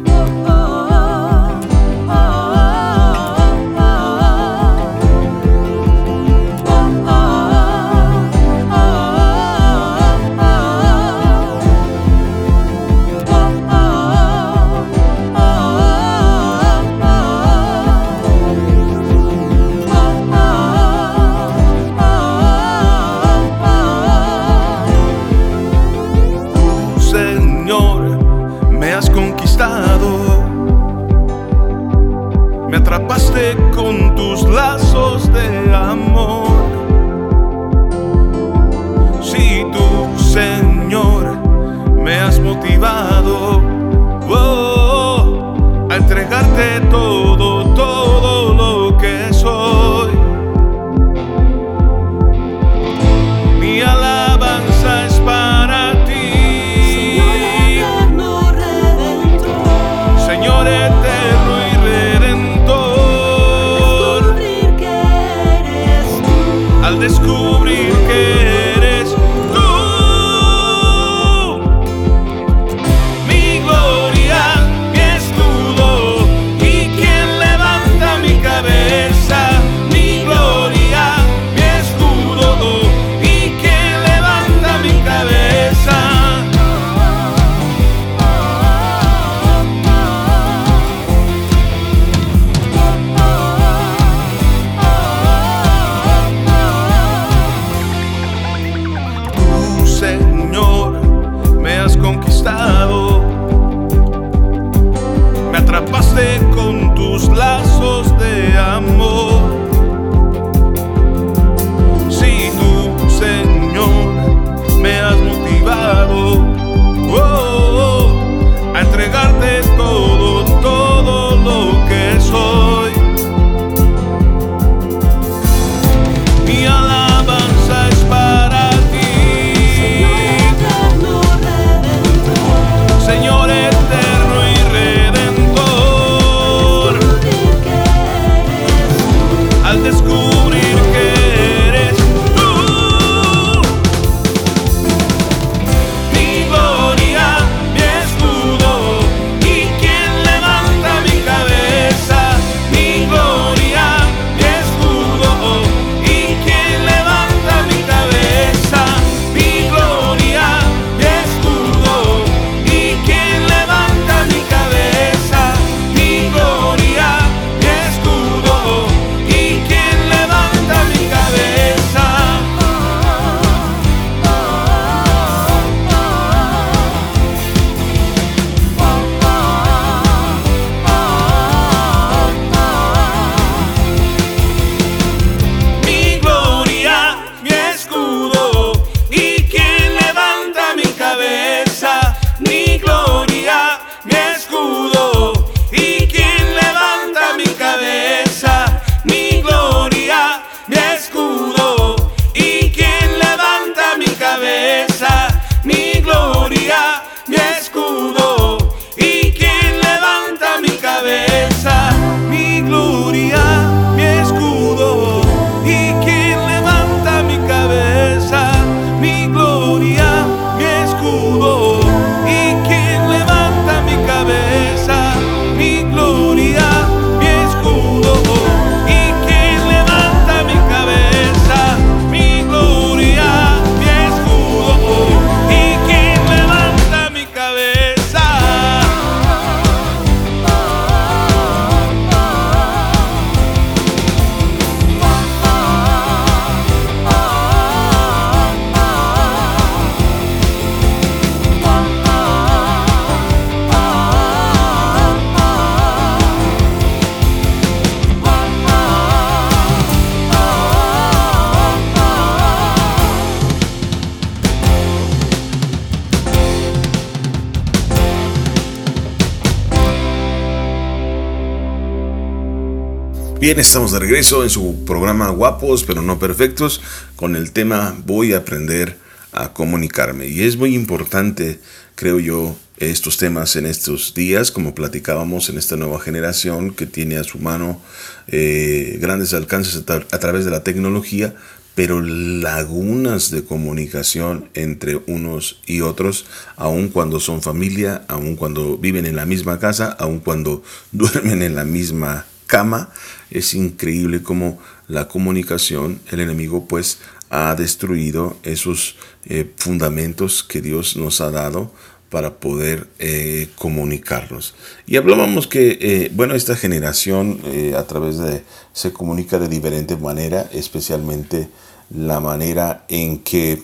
Estamos 273.59 273.91
de 273.91 273.99
regreso 273.99 274.43
en 274.43 274.49
su 274.49 274.85
programa 274.85 275.29
Guapos 275.29 275.83
pero 275.83 276.01
no 276.01 276.17
perfectos 276.17 276.81
con 277.15 277.35
el 277.35 277.51
tema 277.51 277.95
Voy 278.05 278.33
a 278.33 278.37
aprender 278.37 278.97
a 279.33 279.51
comunicarme. 279.53 280.27
Y 280.27 280.43
es 280.43 280.57
muy 280.57 280.73
importante, 280.73 281.59
creo 281.95 282.19
yo, 282.19 282.55
estos 282.77 283.17
temas 283.17 283.55
en 283.57 283.65
estos 283.65 284.13
días, 284.13 284.51
como 284.51 284.73
platicábamos 284.73 285.49
en 285.49 285.57
esta 285.57 285.75
nueva 285.75 285.99
generación 285.99 286.73
que 286.73 286.85
tiene 286.85 287.17
a 287.17 287.23
su 287.23 287.39
mano 287.39 287.81
eh, 288.27 288.97
grandes 289.01 289.33
alcances 289.33 289.75
a, 289.75 290.19
través 290.19 290.45
de 290.45 290.51
la 290.51 290.63
tecnología, 290.63 291.35
pero 291.75 292.01
lagunas 292.01 293.31
de 293.31 293.43
comunicación 293.43 294.49
entre 294.53 294.95
unos 295.07 295.61
y 295.65 295.81
otros, 295.81 296.25
aun 296.55 296.87
cuando 296.87 297.19
son 297.19 297.41
familia, 297.41 298.03
aun 298.07 298.35
cuando 298.37 298.77
viven 298.77 299.05
en 299.05 299.17
la 299.17 299.25
misma 299.25 299.59
casa, 299.59 299.95
aun 299.99 300.19
cuando 300.19 300.63
duermen 300.91 301.43
en 301.43 301.55
la 301.55 301.65
misma 301.65 302.25
cama. 302.51 302.89
Es 303.31 303.53
increíble 303.53 304.21
cómo 304.21 304.59
la 304.89 305.07
comunicación, 305.07 306.01
el 306.11 306.19
enemigo 306.19 306.65
pues 306.67 306.99
ha 307.29 307.55
destruido 307.55 308.35
esos 308.43 308.97
eh, 309.25 309.49
fundamentos 309.55 310.43
que 310.43 310.61
Dios 310.61 310.97
nos 310.97 311.21
ha 311.21 311.31
dado 311.31 311.71
para 312.09 312.39
poder 312.39 312.89
eh, 312.99 313.47
comunicarnos. 313.55 314.53
Y 314.85 314.97
hablábamos 314.97 315.47
que, 315.47 315.79
eh, 315.79 316.11
bueno, 316.13 316.35
esta 316.35 316.57
generación 316.57 317.39
a 317.77 317.83
través 317.83 318.17
de, 318.17 318.43
se 318.73 318.91
comunica 318.91 319.39
de 319.39 319.47
diferente 319.47 319.95
manera, 319.95 320.49
especialmente 320.51 321.47
la 321.89 322.19
manera 322.19 322.83
en 322.89 323.19
que 323.19 323.63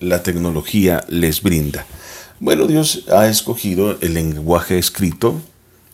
la 0.00 0.22
tecnología 0.22 1.04
les 1.08 1.42
brinda. 1.42 1.86
Bueno, 2.40 2.66
Dios 2.66 3.04
ha 3.08 3.28
escogido 3.28 3.98
el 4.00 4.14
lenguaje 4.14 4.78
escrito, 4.78 5.40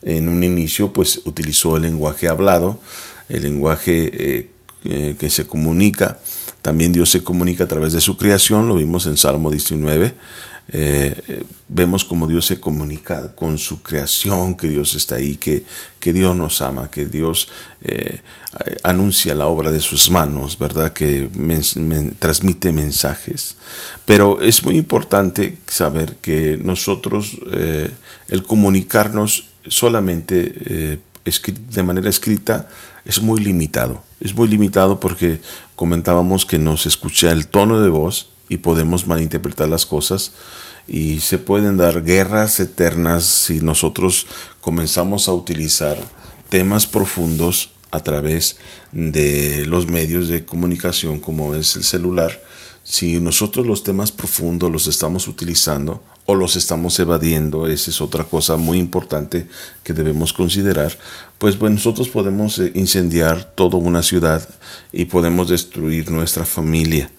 en 0.02 0.28
un 0.28 0.44
inicio 0.44 0.92
pues 0.92 1.22
utilizó 1.24 1.76
el 1.76 1.82
lenguaje 1.82 2.28
hablado, 2.28 2.80
el 3.28 3.42
lenguaje 3.42 4.10
eh, 4.12 4.50
eh, 4.84 5.16
que 5.18 5.30
se 5.30 5.46
comunica. 5.46 6.18
También 6.62 6.92
Dios 6.92 7.10
se 7.10 7.22
comunica 7.22 7.64
a 7.64 7.68
través 7.68 7.92
de 7.92 8.00
su 8.00 8.16
creación, 8.16 8.68
lo 8.68 8.76
vimos 8.76 9.06
en 9.06 9.16
Salmo 9.16 9.50
19. 9.50 10.14
Eh, 10.70 11.44
vemos 11.68 12.04
como 12.04 12.26
Dios 12.26 12.44
se 12.44 12.60
comunica 12.60 13.34
con 13.34 13.56
su 13.56 13.82
creación, 13.82 14.54
que 14.54 14.68
Dios 14.68 14.94
está 14.94 15.14
ahí, 15.14 15.36
que, 15.36 15.64
que 15.98 16.12
Dios 16.12 16.36
nos 16.36 16.60
ama, 16.60 16.90
que 16.90 17.06
Dios 17.06 17.48
anuncia 18.82 19.34
la 19.34 19.46
obra 19.46 19.70
de 19.70 19.80
sus 19.80 20.10
manos, 20.10 20.58
¿verdad? 20.58 20.92
Que 20.92 21.30
transmite 22.18 22.70
mensajes. 22.70 23.56
Pero 24.04 24.42
es 24.42 24.62
muy 24.62 24.76
importante 24.76 25.56
saber 25.66 26.16
que 26.16 26.58
nosotros, 26.62 27.38
el 28.28 28.42
comunicarnos 28.42 29.47
solamente 29.66 30.52
eh, 30.66 30.98
de 31.70 31.82
manera 31.82 32.08
escrita 32.08 32.68
es 33.04 33.20
muy 33.20 33.40
limitado. 33.40 34.02
Es 34.20 34.34
muy 34.34 34.48
limitado 34.48 35.00
porque 35.00 35.40
comentábamos 35.76 36.46
que 36.46 36.58
nos 36.58 36.86
escucha 36.86 37.30
el 37.30 37.46
tono 37.46 37.80
de 37.80 37.88
voz 37.88 38.30
y 38.48 38.58
podemos 38.58 39.06
malinterpretar 39.06 39.68
las 39.68 39.86
cosas 39.86 40.32
y 40.86 41.20
se 41.20 41.38
pueden 41.38 41.76
dar 41.76 42.02
guerras 42.02 42.60
eternas 42.60 43.24
si 43.24 43.60
nosotros 43.60 44.26
comenzamos 44.60 45.28
a 45.28 45.34
utilizar 45.34 45.98
temas 46.48 46.86
profundos 46.86 47.70
a 47.90 48.00
través 48.00 48.56
de 48.92 49.64
los 49.66 49.86
medios 49.86 50.28
de 50.28 50.44
comunicación 50.44 51.20
como 51.20 51.54
es 51.54 51.76
el 51.76 51.84
celular. 51.84 52.42
Si 52.84 53.20
nosotros 53.20 53.66
los 53.66 53.82
temas 53.82 54.12
profundos 54.12 54.70
los 54.70 54.86
estamos 54.86 55.28
utilizando 55.28 56.02
o 56.30 56.34
los 56.34 56.56
estamos 56.56 57.00
evadiendo, 57.00 57.66
esa 57.68 57.90
es 57.90 58.02
otra 58.02 58.22
cosa 58.22 58.58
muy 58.58 58.76
importante 58.76 59.46
que 59.82 59.94
debemos 59.94 60.34
considerar, 60.34 60.92
pues 61.38 61.58
bueno, 61.58 61.76
nosotros 61.76 62.10
podemos 62.10 62.58
eh, 62.58 62.70
incendiar 62.74 63.44
toda 63.54 63.78
una 63.78 64.02
ciudad 64.02 64.46
y 64.92 65.06
podemos 65.06 65.48
destruir 65.48 66.10
nuestra 66.10 66.44
familia. 66.44 67.10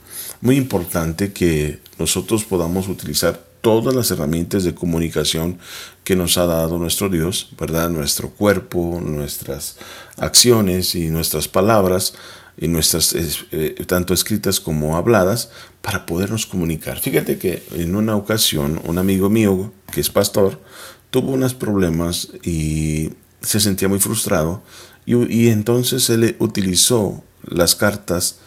Muy 0.41 0.57
importante 0.57 1.33
que 1.33 1.79
nosotros 1.97 2.43
podamos 2.43 2.87
utilizar 2.87 3.41
todas 3.61 3.95
las 3.95 4.11
herramientas 4.11 4.63
de 4.63 4.75
comunicación 4.75 5.57
que 6.03 6.15
nos 6.15 6.37
ha 6.37 6.45
dado 6.45 6.77
nuestro 6.77 7.09
Dios, 7.09 7.49
¿verdad? 7.59 7.89
Nuestro 7.89 8.29
cuerpo, 8.29 9.01
nuestras 9.03 9.77
acciones 10.17 10.93
y 10.93 11.07
nuestras 11.07 11.47
palabras 11.47 12.13
y 12.59 12.67
nuestras 12.67 13.15
eh, 13.15 13.85
tanto 13.87 14.13
escritas 14.13 14.59
como 14.59 14.97
habladas 14.97 15.49
para 15.81 16.05
podernos 16.05 16.45
comunicar. 16.45 16.99
Fíjate 16.99 17.37
que 17.37 17.63
en 17.73 17.95
una 17.95 18.15
ocasión 18.15 18.81
un 18.83 18.97
amigo 18.97 19.29
mío 19.29 19.71
que 19.91 20.01
es 20.01 20.09
pastor 20.09 20.61
tuvo 21.09 21.31
unos 21.31 21.53
problemas 21.53 22.29
y 22.43 23.11
se 23.41 23.61
sentía 23.61 23.87
muy 23.87 23.99
frustrado 23.99 24.61
y, 25.05 25.15
y 25.33 25.49
entonces 25.49 26.09
él 26.09 26.35
utilizó 26.39 27.23
las 27.43 27.75
cartas 27.75 28.39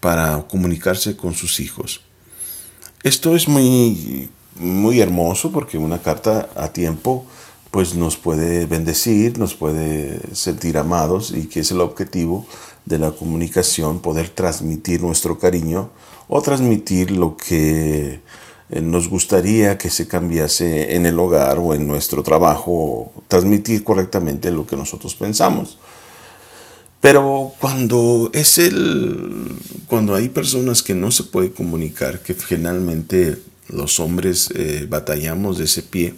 para 0.00 0.48
comunicarse 0.48 1.16
con 1.16 1.34
sus 1.34 1.60
hijos. 1.60 2.02
Esto 3.04 3.36
es 3.36 3.46
muy 3.46 4.28
muy 4.56 5.00
hermoso 5.00 5.50
porque 5.50 5.78
una 5.78 6.02
carta 6.02 6.48
a 6.56 6.72
tiempo 6.72 7.26
pues 7.70 7.94
nos 7.94 8.18
puede 8.18 8.66
bendecir, 8.66 9.38
nos 9.38 9.54
puede 9.54 10.20
sentir 10.34 10.76
amados 10.76 11.32
y 11.34 11.46
que 11.46 11.60
es 11.60 11.70
el 11.70 11.80
objetivo 11.80 12.46
de 12.84 12.98
la 12.98 13.12
comunicación, 13.12 14.00
poder 14.00 14.28
transmitir 14.28 15.02
nuestro 15.02 15.38
cariño 15.38 15.90
o 16.28 16.42
transmitir 16.42 17.10
lo 17.10 17.36
que 17.36 18.20
eh, 18.70 18.80
nos 18.80 19.08
gustaría 19.08 19.78
que 19.78 19.90
se 19.90 20.08
cambiase 20.08 20.96
en 20.96 21.06
el 21.06 21.18
hogar 21.18 21.58
o 21.58 21.74
en 21.74 21.86
nuestro 21.86 22.22
trabajo, 22.22 23.12
transmitir 23.28 23.84
correctamente 23.84 24.50
lo 24.50 24.66
que 24.66 24.76
nosotros 24.76 25.14
pensamos. 25.14 25.78
Pero 27.00 27.52
cuando 27.60 28.30
es 28.32 28.58
el 28.58 29.58
cuando 29.88 30.14
hay 30.14 30.28
personas 30.28 30.82
que 30.82 30.94
no 30.94 31.10
se 31.10 31.24
puede 31.24 31.52
comunicar, 31.52 32.20
que 32.20 32.32
generalmente 32.34 33.38
los 33.68 34.00
hombres 34.00 34.50
eh, 34.54 34.86
batallamos 34.88 35.58
de 35.58 35.64
ese 35.64 35.82
pie, 35.82 36.14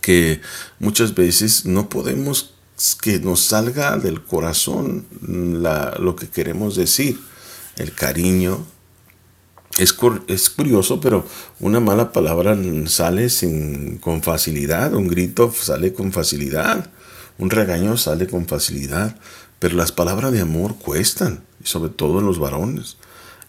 que 0.00 0.40
muchas 0.80 1.14
veces 1.14 1.66
no 1.66 1.88
podemos 1.88 2.51
que 3.00 3.20
nos 3.20 3.40
salga 3.40 3.96
del 3.96 4.22
corazón 4.22 5.06
lo 5.20 6.16
que 6.16 6.28
queremos 6.28 6.76
decir, 6.76 7.20
el 7.76 7.94
cariño. 7.94 8.66
Es, 9.78 9.96
es, 10.26 10.50
curioso, 10.50 11.00
pero 11.00 11.26
una 11.58 11.80
mala 11.80 12.12
palabra 12.12 12.56
sale 12.86 13.30
sin, 13.30 13.96
con 13.98 14.22
facilidad, 14.22 14.92
un 14.92 15.08
grito 15.08 15.50
sale 15.50 15.94
con 15.94 16.12
facilidad, 16.12 16.90
un 17.38 17.48
regaño 17.48 17.96
sale 17.96 18.26
con 18.26 18.46
facilidad, 18.46 19.16
pero 19.58 19.76
las 19.76 19.90
palabras 19.90 20.30
de 20.32 20.42
amor 20.42 20.76
cuestan, 20.76 21.42
sobre 21.64 21.90
todo 21.90 22.18
en 22.18 22.26
los 22.26 22.38
varones. 22.38 22.98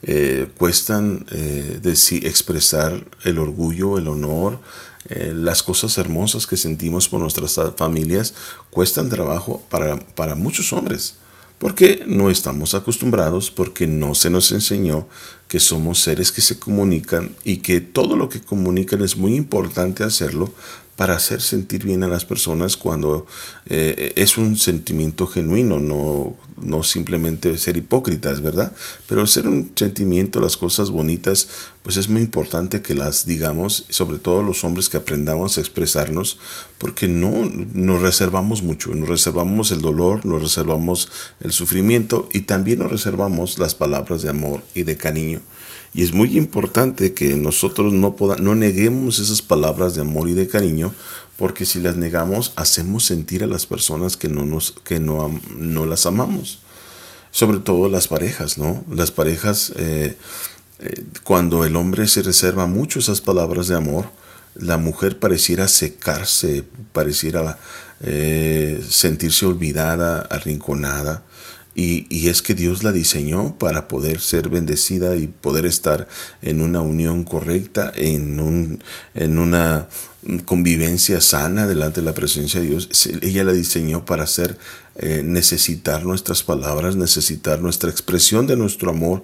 Eh, 0.05 0.49
cuestan 0.57 1.25
eh, 1.31 1.79
expresar 2.23 3.05
el 3.23 3.39
orgullo, 3.39 3.97
el 3.97 4.09
honor, 4.09 4.59
eh, 5.07 5.31
las 5.33 5.63
cosas 5.63 5.97
hermosas 5.97 6.45
que 6.45 6.57
sentimos 6.57 7.07
por 7.07 7.21
nuestras 7.21 7.57
familias 7.77 8.33
cuestan 8.69 9.09
trabajo 9.09 9.63
para, 9.69 9.97
para 9.99 10.35
muchos 10.35 10.73
hombres, 10.73 11.15
porque 11.57 12.03
no 12.05 12.29
estamos 12.29 12.73
acostumbrados, 12.73 13.49
porque 13.49 13.87
no 13.87 14.13
se 14.13 14.29
nos 14.29 14.51
enseñó 14.51 15.07
que 15.47 15.61
somos 15.61 16.01
seres 16.01 16.33
que 16.33 16.41
se 16.41 16.59
comunican 16.59 17.33
y 17.45 17.57
que 17.57 17.79
todo 17.79 18.17
lo 18.17 18.27
que 18.27 18.41
comunican 18.41 19.01
es 19.03 19.15
muy 19.15 19.35
importante 19.35 20.03
hacerlo 20.03 20.53
para 20.95 21.15
hacer 21.15 21.41
sentir 21.41 21.83
bien 21.83 22.03
a 22.03 22.07
las 22.07 22.25
personas 22.25 22.77
cuando 22.77 23.25
eh, 23.65 24.13
es 24.15 24.37
un 24.37 24.57
sentimiento 24.57 25.25
genuino, 25.25 25.79
no, 25.79 26.35
no 26.61 26.83
simplemente 26.83 27.57
ser 27.57 27.77
hipócritas, 27.77 28.41
¿verdad? 28.41 28.71
Pero 29.07 29.25
ser 29.25 29.47
un 29.47 29.71
sentimiento, 29.75 30.39
las 30.39 30.55
cosas 30.55 30.91
bonitas, 30.91 31.47
pues 31.81 31.97
es 31.97 32.09
muy 32.09 32.21
importante 32.21 32.81
que 32.81 32.93
las 32.93 33.25
digamos, 33.25 33.85
sobre 33.89 34.19
todo 34.19 34.43
los 34.43 34.63
hombres 34.63 34.89
que 34.89 34.97
aprendamos 34.97 35.57
a 35.57 35.61
expresarnos, 35.61 36.37
porque 36.77 37.07
no 37.07 37.31
nos 37.73 38.01
reservamos 38.01 38.61
mucho, 38.61 38.93
nos 38.93 39.09
reservamos 39.09 39.71
el 39.71 39.81
dolor, 39.81 40.25
nos 40.25 40.41
reservamos 40.41 41.09
el 41.39 41.51
sufrimiento 41.51 42.29
y 42.31 42.41
también 42.41 42.79
nos 42.79 42.91
reservamos 42.91 43.57
las 43.57 43.73
palabras 43.73 44.21
de 44.21 44.29
amor 44.29 44.61
y 44.75 44.83
de 44.83 44.95
cariño. 44.95 45.41
Y 45.93 46.03
es 46.03 46.13
muy 46.13 46.37
importante 46.37 47.13
que 47.13 47.35
nosotros 47.35 47.93
no, 47.93 48.15
no 48.39 48.55
neguemos 48.55 49.19
esas 49.19 49.41
palabras 49.41 49.93
de 49.93 50.01
amor 50.01 50.27
y 50.27 50.33
de 50.33 50.47
cariño, 50.47 50.93
porque 51.37 51.65
si 51.65 51.79
las 51.79 51.97
negamos, 51.97 52.53
hacemos 52.55 53.05
sentir 53.05 53.43
a 53.43 53.47
las 53.47 53.65
personas 53.65 54.17
que 54.17 54.27
no, 54.27 54.45
nos, 54.45 54.71
que 54.71 54.99
no, 54.99 55.39
no 55.55 55.85
las 55.85 56.05
amamos. 56.05 56.59
Sobre 57.31 57.59
todo 57.59 57.89
las 57.89 58.07
parejas, 58.07 58.57
¿no? 58.57 58.83
Las 58.89 59.11
parejas, 59.11 59.73
eh, 59.75 60.17
eh, 60.79 61.03
cuando 61.23 61.65
el 61.65 61.75
hombre 61.75 62.07
se 62.07 62.23
reserva 62.23 62.65
mucho 62.65 62.99
esas 62.99 63.21
palabras 63.21 63.67
de 63.67 63.75
amor, 63.75 64.05
la 64.55 64.77
mujer 64.77 65.19
pareciera 65.19 65.67
secarse, 65.67 66.63
pareciera 66.91 67.57
eh, 68.01 68.83
sentirse 68.87 69.45
olvidada, 69.45 70.21
arrinconada 70.21 71.23
Y, 71.75 72.27
es 72.27 72.41
que 72.41 72.53
Dios 72.53 72.83
la 72.83 72.91
diseñó 72.91 73.57
para 73.57 73.87
poder 73.87 74.19
ser 74.19 74.49
bendecida 74.49 75.15
y 75.15 75.27
poder 75.27 75.65
estar 75.65 76.07
en 76.41 76.61
una 76.61 76.81
unión 76.81 77.23
correcta, 77.23 77.91
en, 77.95 78.39
un, 78.39 78.83
en 79.15 79.39
una 79.39 79.87
convivencia 80.45 81.19
sana 81.19 81.67
delante 81.67 82.01
de 82.01 82.05
la 82.05 82.13
presencia 82.13 82.61
de 82.61 82.67
Dios. 82.67 82.89
Ella 83.21 83.43
la 83.43 83.53
diseñó 83.53 84.05
para 84.05 84.23
hacer 84.23 84.57
eh, 84.95 85.21
necesitar 85.25 86.05
nuestras 86.05 86.43
palabras, 86.43 86.95
necesitar 86.95 87.59
nuestra 87.59 87.89
expresión 87.89 88.45
de 88.45 88.55
nuestro 88.55 88.91
amor 88.91 89.23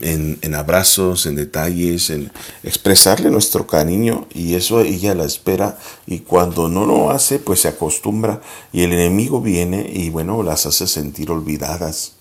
en, 0.00 0.54
abrazos, 0.54 1.26
en 1.26 1.36
detalles, 1.36 2.10
en 2.10 2.30
expresarle 2.62 3.30
nuestro 3.30 3.66
cariño 3.66 4.26
y 4.34 4.54
eso 4.54 4.80
ella 4.80 5.14
la 5.14 5.24
espera 5.24 5.78
y 6.06 6.20
cuando 6.20 6.68
no 6.68 6.84
lo 6.84 7.10
hace 7.10 7.38
pues 7.38 7.60
se 7.60 7.68
acostumbra 7.68 8.40
y 8.72 8.82
el 8.82 8.92
enemigo 8.92 9.40
viene 9.40 9.90
y 9.92 10.10
bueno 10.10 10.42
las 10.42 10.66
hace 10.66 10.86
sentir 10.86 11.30
olvidadas. 11.30 12.12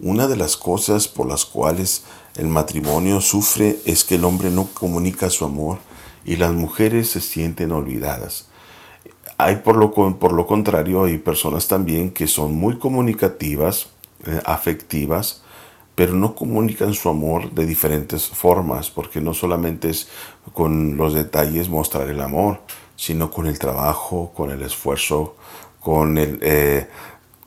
Una 0.00 0.28
de 0.28 0.36
las 0.36 0.56
cosas 0.56 1.08
por 1.08 1.28
las 1.28 1.44
cuales 1.44 2.02
el 2.36 2.46
matrimonio 2.46 3.20
sufre 3.20 3.78
es 3.84 4.04
que 4.04 4.14
el 4.14 4.24
hombre 4.24 4.50
no 4.50 4.68
comunica 4.72 5.28
su 5.28 5.44
amor 5.44 5.78
y 6.24 6.36
las 6.36 6.52
mujeres 6.52 7.10
se 7.10 7.20
sienten 7.20 7.72
olvidadas. 7.72 8.46
Hay 9.38 9.56
por 9.56 9.76
lo, 9.76 9.92
por 9.92 10.32
lo 10.32 10.46
contrario, 10.46 11.04
hay 11.04 11.18
personas 11.18 11.68
también 11.68 12.10
que 12.10 12.26
son 12.26 12.54
muy 12.54 12.78
comunicativas, 12.78 13.86
eh, 14.26 14.40
afectivas, 14.44 15.42
pero 15.98 16.14
no 16.14 16.36
comunican 16.36 16.94
su 16.94 17.08
amor 17.08 17.50
de 17.50 17.66
diferentes 17.66 18.28
formas, 18.28 18.88
porque 18.88 19.20
no 19.20 19.34
solamente 19.34 19.90
es 19.90 20.06
con 20.52 20.96
los 20.96 21.12
detalles 21.12 21.68
mostrar 21.68 22.08
el 22.08 22.20
amor, 22.20 22.60
sino 22.94 23.32
con 23.32 23.48
el 23.48 23.58
trabajo, 23.58 24.32
con 24.32 24.52
el 24.52 24.62
esfuerzo, 24.62 25.34
con, 25.80 26.16
el, 26.16 26.38
eh, 26.40 26.86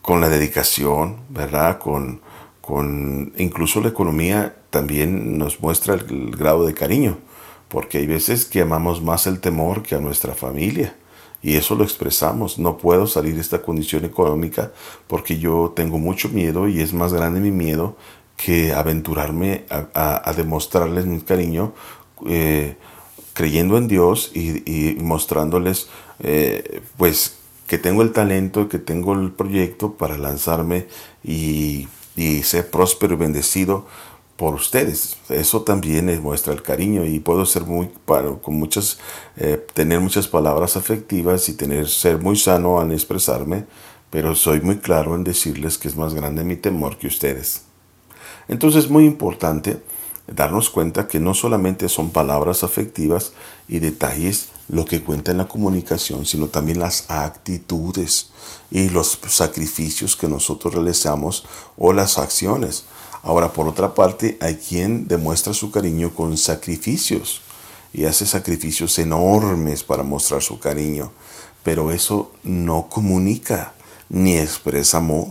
con 0.01 0.19
la 0.19 0.27
dedicación, 0.27 1.15
¿verdad? 1.29 1.79
Con, 1.79 2.19
con 2.59 3.31
incluso 3.37 3.79
la 3.79 3.87
economía 3.87 4.53
también 4.69 5.37
nos 5.37 5.61
muestra 5.61 5.93
el, 5.93 6.35
grado 6.35 6.65
de 6.65 6.73
cariño, 6.73 7.19
porque 7.69 7.99
hay 7.99 8.05
veces 8.05 8.43
que 8.43 8.59
amamos 8.59 9.01
más 9.01 9.27
el 9.27 9.39
temor 9.39 9.81
que 9.81 9.95
a 9.95 10.01
nuestra 10.01 10.33
familia. 10.33 10.93
Y 11.43 11.55
eso 11.55 11.73
lo 11.73 11.83
expresamos. 11.83 12.59
No 12.59 12.77
puedo 12.77 13.07
salir 13.07 13.33
de 13.33 13.41
esta 13.41 13.63
condición 13.63 14.05
económica 14.05 14.73
porque 15.07 15.39
yo 15.39 15.73
tengo 15.75 15.97
mucho 15.97 16.29
miedo 16.29 16.67
y 16.67 16.81
es 16.81 16.93
más 16.93 17.13
grande 17.13 17.39
mi 17.39 17.49
miedo 17.49 17.95
que 18.43 18.73
aventurarme 18.73 19.65
a, 19.69 20.33
demostrarles 20.35 21.05
mi 21.05 21.21
cariño 21.21 21.73
eh, 22.27 22.75
creyendo 23.33 23.77
en 23.77 23.87
Dios 23.87 24.31
y, 24.33 24.97
mostrándoles 24.99 25.89
eh, 26.19 26.81
pues 26.97 27.35
que 27.67 27.77
tengo 27.77 28.01
el 28.01 28.11
talento, 28.11 28.67
que 28.67 28.79
tengo 28.79 29.13
el 29.13 29.31
proyecto 29.31 29.93
para 29.93 30.17
lanzarme 30.17 30.87
y, 31.23 31.87
ser 32.43 32.69
próspero 32.69 33.13
y 33.13 33.17
bendecido 33.17 33.85
por 34.37 34.55
ustedes. 34.55 35.17
Eso 35.29 35.61
también 35.61 36.21
muestra 36.21 36.53
el 36.53 36.61
cariño 36.61 37.05
y 37.05 37.19
puedo 37.19 37.45
ser 37.45 37.63
muy 37.63 37.89
con 38.41 38.55
muchas 38.55 38.99
eh, 39.37 39.65
tener 39.73 39.99
muchas 39.99 40.27
palabras 40.27 40.77
afectivas 40.77 41.47
y 41.49 41.53
tener 41.53 41.87
ser 41.87 42.17
muy 42.17 42.35
sano 42.35 42.79
al 42.79 42.91
expresarme, 42.91 43.65
pero 44.09 44.35
soy 44.35 44.61
muy 44.61 44.77
claro 44.79 45.15
en 45.15 45.23
decirles 45.23 45.77
que 45.77 45.87
es 45.87 45.95
más 45.95 46.13
grande 46.13 46.43
mi 46.43 46.57
temor 46.57 46.97
que 46.97 47.07
ustedes. 47.07 47.70
Entonces 48.51 48.83
es 48.83 48.91
muy 48.91 49.05
importante 49.05 49.81
darnos 50.27 50.69
cuenta 50.69 51.07
que 51.07 51.21
no 51.21 51.33
solamente 51.33 51.87
son 51.87 52.09
palabras 52.09 52.65
afectivas 52.65 53.31
y 53.69 53.79
detalles 53.79 54.49
lo 54.67 54.83
que 54.83 55.01
cuenta 55.01 55.31
en 55.31 55.37
la 55.37 55.47
comunicación, 55.47 56.25
sino 56.25 56.47
también 56.47 56.77
las 56.77 57.09
actitudes 57.09 58.31
y 58.69 58.89
los 58.89 59.19
sacrificios 59.27 60.17
que 60.17 60.27
nosotros 60.27 60.73
realizamos 60.73 61.45
o 61.77 61.93
las 61.93 62.17
acciones. 62.17 62.83
Ahora, 63.23 63.53
por 63.53 63.69
otra 63.69 63.95
parte, 63.95 64.37
hay 64.41 64.55
quien 64.55 65.07
demuestra 65.07 65.53
su 65.53 65.71
cariño 65.71 66.13
con 66.13 66.37
sacrificios 66.37 67.41
y 67.93 68.03
hace 68.03 68.25
sacrificios 68.25 68.99
enormes 68.99 69.83
para 69.83 70.03
mostrar 70.03 70.41
su 70.41 70.59
cariño, 70.59 71.13
pero 71.63 71.91
eso 71.91 72.31
no 72.43 72.89
comunica 72.89 73.73
ni 74.09 74.37
expresa 74.37 74.97
amor, 74.97 75.27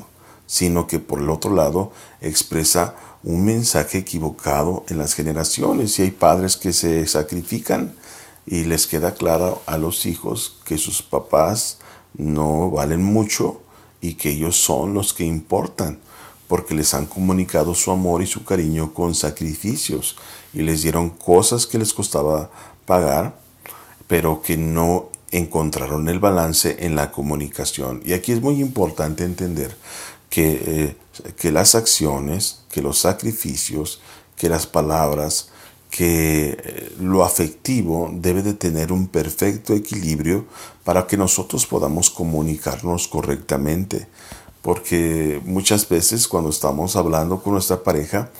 sino 0.46 0.86
que 0.86 0.98
por 0.98 1.20
el 1.20 1.28
otro 1.28 1.54
lado 1.54 1.92
expresa 2.20 2.96
un 3.22 3.44
mensaje 3.44 3.98
equivocado 3.98 4.84
en 4.88 4.98
las 4.98 5.14
generaciones 5.14 5.98
y 5.98 6.02
hay 6.02 6.10
padres 6.10 6.56
que 6.56 6.72
se 6.72 7.06
sacrifican 7.06 7.94
y 8.46 8.64
les 8.64 8.86
queda 8.86 9.14
claro 9.14 9.62
a 9.66 9.76
los 9.78 10.06
hijos 10.06 10.56
que 10.64 10.78
sus 10.78 11.02
papás 11.02 11.78
no 12.14 12.70
valen 12.70 13.02
mucho 13.02 13.60
y 14.00 14.14
que 14.14 14.30
ellos 14.30 14.56
son 14.56 14.94
los 14.94 15.12
que 15.12 15.24
importan 15.24 15.98
porque 16.48 16.74
les 16.74 16.94
han 16.94 17.06
comunicado 17.06 17.74
su 17.74 17.90
amor 17.90 18.22
y 18.22 18.26
su 18.26 18.44
cariño 18.44 18.92
con 18.94 19.14
sacrificios 19.14 20.16
y 20.52 20.62
les 20.62 20.82
dieron 20.82 21.10
cosas 21.10 21.66
que 21.66 21.78
les 21.78 21.92
costaba 21.92 22.50
pagar 22.86 23.38
pero 24.08 24.42
que 24.42 24.56
no 24.56 25.10
encontraron 25.30 26.08
el 26.08 26.18
balance 26.18 26.78
en 26.80 26.96
la 26.96 27.12
comunicación. 27.12 28.02
Y 28.04 28.12
aquí 28.12 28.32
es 28.32 28.40
muy 28.40 28.60
importante 28.60 29.22
entender 29.22 29.76
que, 30.30 30.62
eh, 30.64 31.32
que 31.36 31.52
las 31.52 31.74
acciones, 31.74 32.62
que 32.70 32.80
los 32.80 32.98
sacrificios, 32.98 34.00
que 34.36 34.48
las 34.48 34.66
palabras, 34.66 35.50
que 35.90 36.56
eh, 36.62 36.92
lo 37.00 37.24
afectivo 37.24 38.10
debe 38.12 38.42
de 38.42 38.54
tener 38.54 38.92
un 38.92 39.08
perfecto 39.08 39.74
equilibrio 39.74 40.46
para 40.84 41.06
que 41.06 41.16
nosotros 41.16 41.66
podamos 41.66 42.08
comunicarnos 42.10 43.08
correctamente. 43.08 44.06
Porque 44.62 45.40
muchas 45.44 45.88
veces 45.88 46.28
cuando 46.28 46.50
estamos 46.50 46.94
hablando 46.94 47.42
con 47.42 47.54
nuestra 47.54 47.82
pareja, 47.82 48.30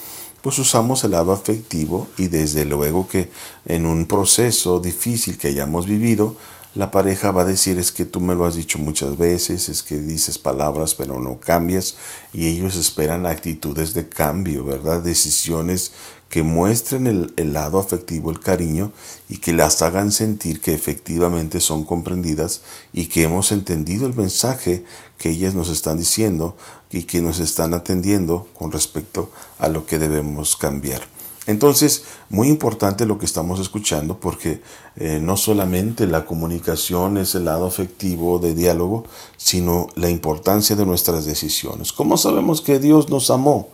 pues 0.42 0.59
usamos 0.59 1.05
el 1.05 1.11
lado 1.11 1.33
afectivo 1.33 2.09
y 2.16 2.29
desde 2.29 2.64
luego 2.64 3.09
que 3.09 3.31
en 3.66 3.85
un 3.85 4.07
proceso 4.07 4.81
difícil 4.81 5.37
que 5.37 5.48
hayamos 5.48 5.87
vivido, 5.87 6.37
la 6.75 6.93
pareja 6.93 7.33
va 7.33 7.43
a 7.43 7.47
decir 7.47 7.79
es 7.79 7.91
que 7.91 8.05
tú 8.05 8.21
me 8.21 8.35
lo 8.35 8.45
has 8.47 8.55
dicho 8.55 8.79
muchas 8.79 9.19
veces, 9.19 9.69
es 9.69 9.83
que 9.83 9.99
dices 10.01 10.39
palabras 10.39 10.95
pero 10.95 11.19
no 11.19 11.41
cambias 11.41 11.97
y 12.33 12.47
ellos 12.47 12.77
esperan 12.77 13.27
actitudes 13.27 13.93
de 13.93 14.09
cambio, 14.09 14.65
¿verdad? 14.65 15.03
Decisiones 15.03 15.93
que 16.29 16.45
muestren 16.45 17.09
el, 17.09 17.53
lado 17.53 17.81
afectivo, 17.81 18.31
el 18.31 18.39
cariño 18.39 18.93
y 19.29 19.39
que 19.39 19.53
las 19.53 19.83
hagan 19.83 20.13
sentir 20.13 20.61
que 20.61 20.73
efectivamente 20.73 21.59
son 21.59 21.85
comprendidas 21.85 22.61
y 22.93 23.07
que 23.07 23.25
hemos 23.25 23.51
entendido 23.51 24.07
el 24.07 24.15
mensaje 24.15 24.85
que 25.19 25.31
ellas 25.31 25.55
nos 25.55 25.69
están 25.69 25.99
diciendo 25.99 26.57
y 26.89 27.03
que 27.03 27.21
nos 27.21 27.41
están 27.41 27.75
atendiendo 27.75 28.47
con 28.57 28.71
respecto 28.71 29.33
a 29.59 29.69
lo 29.69 29.87
que 29.87 29.99
debemos 29.99 30.57
cambiar. 30.57 31.03
Entonces, 31.46 32.05
muy 32.29 32.48
importante 32.48 33.07
lo 33.07 33.18
que 33.18 33.24
estamos 33.24 33.61
escuchando 33.61 34.20
porque 34.20 34.61
eh, 34.96 35.20
no 35.22 35.37
solamente 35.37 36.07
la 36.07 36.26
comunicación 36.26 37.16
es 37.16 37.35
el 37.35 37.46
lado 37.46 37.66
afectivo 37.66 38.38
de 38.38 38.55
diálogo, 38.55 39.05
sino 39.37 39.88
la 39.94 40.11
importancia 40.11 40.76
de 40.76 40.85
nuestras 40.85 41.24
decisiones. 41.24 41.92
¿Cómo 41.92 42.18
sabemos 42.18 42.61
que 42.61 42.79
Dios 42.79 43.09
nos 43.09 43.31
amó? 43.31 43.68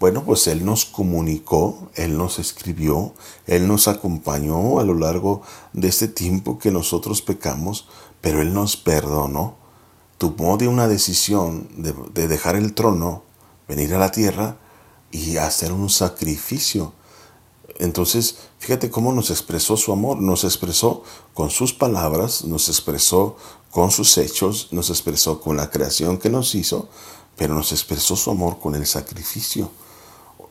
Bueno, 0.00 0.24
pues 0.24 0.46
Él 0.46 0.64
nos 0.64 0.86
comunicó, 0.86 1.90
Él 1.94 2.16
nos 2.16 2.38
escribió, 2.38 3.12
Él 3.46 3.68
nos 3.68 3.86
acompañó 3.86 4.80
a 4.80 4.84
lo 4.84 4.94
largo 4.94 5.42
de 5.74 5.88
este 5.88 6.08
tiempo 6.08 6.58
que 6.58 6.70
nosotros 6.70 7.20
pecamos, 7.20 7.86
pero 8.22 8.40
Él 8.40 8.54
nos 8.54 8.78
perdonó. 8.78 9.56
Tomó 10.16 10.56
de 10.56 10.68
una 10.68 10.88
decisión 10.88 11.68
de 11.76 12.28
dejar 12.28 12.56
el 12.56 12.72
trono, 12.72 13.24
venir 13.68 13.94
a 13.94 13.98
la 13.98 14.10
tierra 14.10 14.56
y 15.10 15.36
hacer 15.36 15.72
un 15.72 15.90
sacrificio 15.90 16.94
entonces, 17.80 18.36
fíjate 18.58 18.90
cómo 18.90 19.10
nos 19.12 19.30
expresó 19.30 19.74
su 19.78 19.90
amor, 19.90 20.20
nos 20.20 20.44
expresó 20.44 21.02
con 21.32 21.48
sus 21.48 21.72
palabras, 21.72 22.44
nos 22.44 22.68
expresó 22.68 23.36
con 23.70 23.90
sus 23.90 24.18
hechos, 24.18 24.68
nos 24.70 24.90
expresó 24.90 25.40
con 25.40 25.56
la 25.56 25.70
creación 25.70 26.18
que 26.18 26.28
nos 26.28 26.54
hizo, 26.54 26.90
pero 27.36 27.54
nos 27.54 27.72
expresó 27.72 28.16
su 28.16 28.30
amor 28.30 28.58
con 28.58 28.74
el 28.74 28.86
sacrificio. 28.86 29.70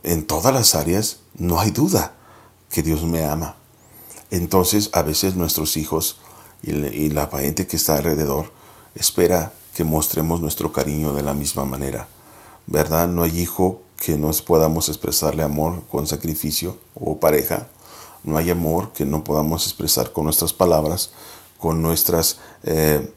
En 0.02 0.26
todas 0.26 0.52
las 0.52 0.74
áreas 0.74 1.20
no 1.36 1.60
hay 1.60 1.70
duda 1.70 2.15
que 2.72 2.82
Dios 2.82 3.04
me 3.04 3.24
ama. 3.24 3.58
Entonces, 4.32 4.89
a 4.94 5.04
veces 5.04 5.36
nuestros 5.36 5.78
hijos 5.78 6.18
y 6.63 7.10
la 7.10 7.28
gente 7.28 7.68
que 7.68 7.76
está 7.76 7.98
alrededor 7.98 8.52
espera 8.96 9.54
que 9.76 9.84
mostremos 9.84 10.42
nuestro 10.42 10.74
cariño 10.74 11.13
de 11.13 11.22
la 11.22 11.36
misma 11.36 11.63
manera. 11.63 12.08
¿Verdad? 12.65 13.08
No 13.08 13.22
hay 13.22 13.39
hijo 13.39 13.82
que 14.00 14.18
no 14.18 14.32
podamos 14.32 14.88
expresarle 14.88 15.44
amor 15.44 15.84
con 15.92 16.08
sacrificio 16.08 16.78
o 16.96 17.20
pareja. 17.20 17.68
No 18.24 18.38
hay 18.38 18.50
amor 18.50 18.94
que 18.94 19.06
no 19.06 19.24
podamos 19.24 19.66
expresar 19.66 20.12
con 20.14 20.24
nuestras 20.24 20.54
palabras, 20.54 21.12
con 21.58 21.82
nuestras, 21.82 22.38
eh, 22.64 23.14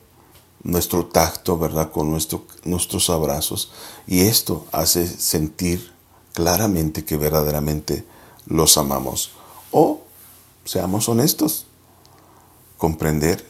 nuestro 0.65 1.07
tacto, 1.07 1.57
¿verdad? 1.57 1.91
Con 1.93 2.11
nuestro, 2.11 2.45
nuestros 2.65 3.11
abrazos. 3.11 3.71
Y 4.07 4.23
esto 4.23 4.67
hace 4.73 5.07
sentir 5.07 5.93
claramente 6.33 7.05
que 7.05 7.17
verdaderamente 7.17 8.05
los 8.47 8.77
amamos. 8.77 9.31
O 9.71 10.01
seamos 10.65 11.09
honestos, 11.09 11.67
comprender 12.77 13.47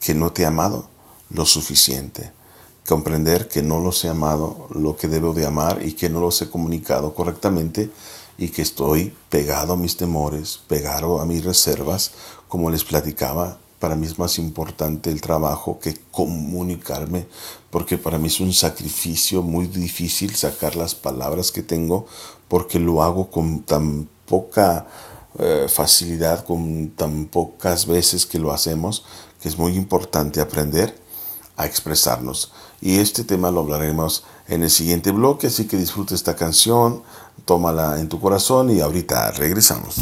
que 0.00 0.14
no 0.14 0.32
te 0.32 0.42
he 0.42 0.46
amado 0.46 0.88
lo 1.28 1.44
suficiente 1.44 2.32
comprender 2.90 3.46
que 3.46 3.62
no 3.62 3.78
los 3.78 4.04
he 4.04 4.08
amado 4.08 4.66
lo 4.74 4.96
que 4.96 5.06
debo 5.06 5.32
de 5.32 5.46
amar 5.46 5.80
y 5.86 5.92
que 5.92 6.08
no 6.08 6.18
los 6.18 6.42
he 6.42 6.50
comunicado 6.50 7.14
correctamente 7.14 7.88
y 8.36 8.48
que 8.48 8.62
estoy 8.62 9.14
pegado 9.28 9.74
a 9.74 9.76
mis 9.76 9.96
temores, 9.96 10.58
pegado 10.66 11.20
a 11.20 11.24
mis 11.24 11.44
reservas, 11.44 12.10
como 12.48 12.68
les 12.68 12.82
platicaba, 12.82 13.58
para 13.78 13.94
mí 13.94 14.08
es 14.08 14.18
más 14.18 14.40
importante 14.40 15.08
el 15.08 15.20
trabajo 15.20 15.78
que 15.78 15.96
comunicarme, 16.10 17.28
porque 17.70 17.96
para 17.96 18.18
mí 18.18 18.26
es 18.26 18.40
un 18.40 18.52
sacrificio 18.52 19.40
muy 19.40 19.68
difícil 19.68 20.34
sacar 20.34 20.74
las 20.74 20.96
palabras 20.96 21.52
que 21.52 21.62
tengo, 21.62 22.06
porque 22.48 22.80
lo 22.80 23.04
hago 23.04 23.30
con 23.30 23.62
tan 23.62 24.08
poca 24.26 24.88
eh, 25.38 25.66
facilidad, 25.68 26.44
con 26.44 26.90
tan 26.96 27.26
pocas 27.26 27.86
veces 27.86 28.26
que 28.26 28.40
lo 28.40 28.50
hacemos, 28.50 29.04
que 29.40 29.48
es 29.48 29.56
muy 29.56 29.76
importante 29.76 30.40
aprender 30.40 30.98
a 31.60 31.66
expresarnos. 31.66 32.52
Y 32.80 32.98
este 32.98 33.24
tema 33.24 33.50
lo 33.50 33.60
hablaremos 33.60 34.24
en 34.48 34.62
el 34.62 34.70
siguiente 34.70 35.10
bloque, 35.10 35.48
así 35.48 35.66
que 35.66 35.76
disfrute 35.76 36.14
esta 36.14 36.34
canción, 36.34 37.02
tómala 37.44 38.00
en 38.00 38.08
tu 38.08 38.20
corazón 38.20 38.70
y 38.70 38.80
ahorita 38.80 39.30
regresamos. 39.32 39.96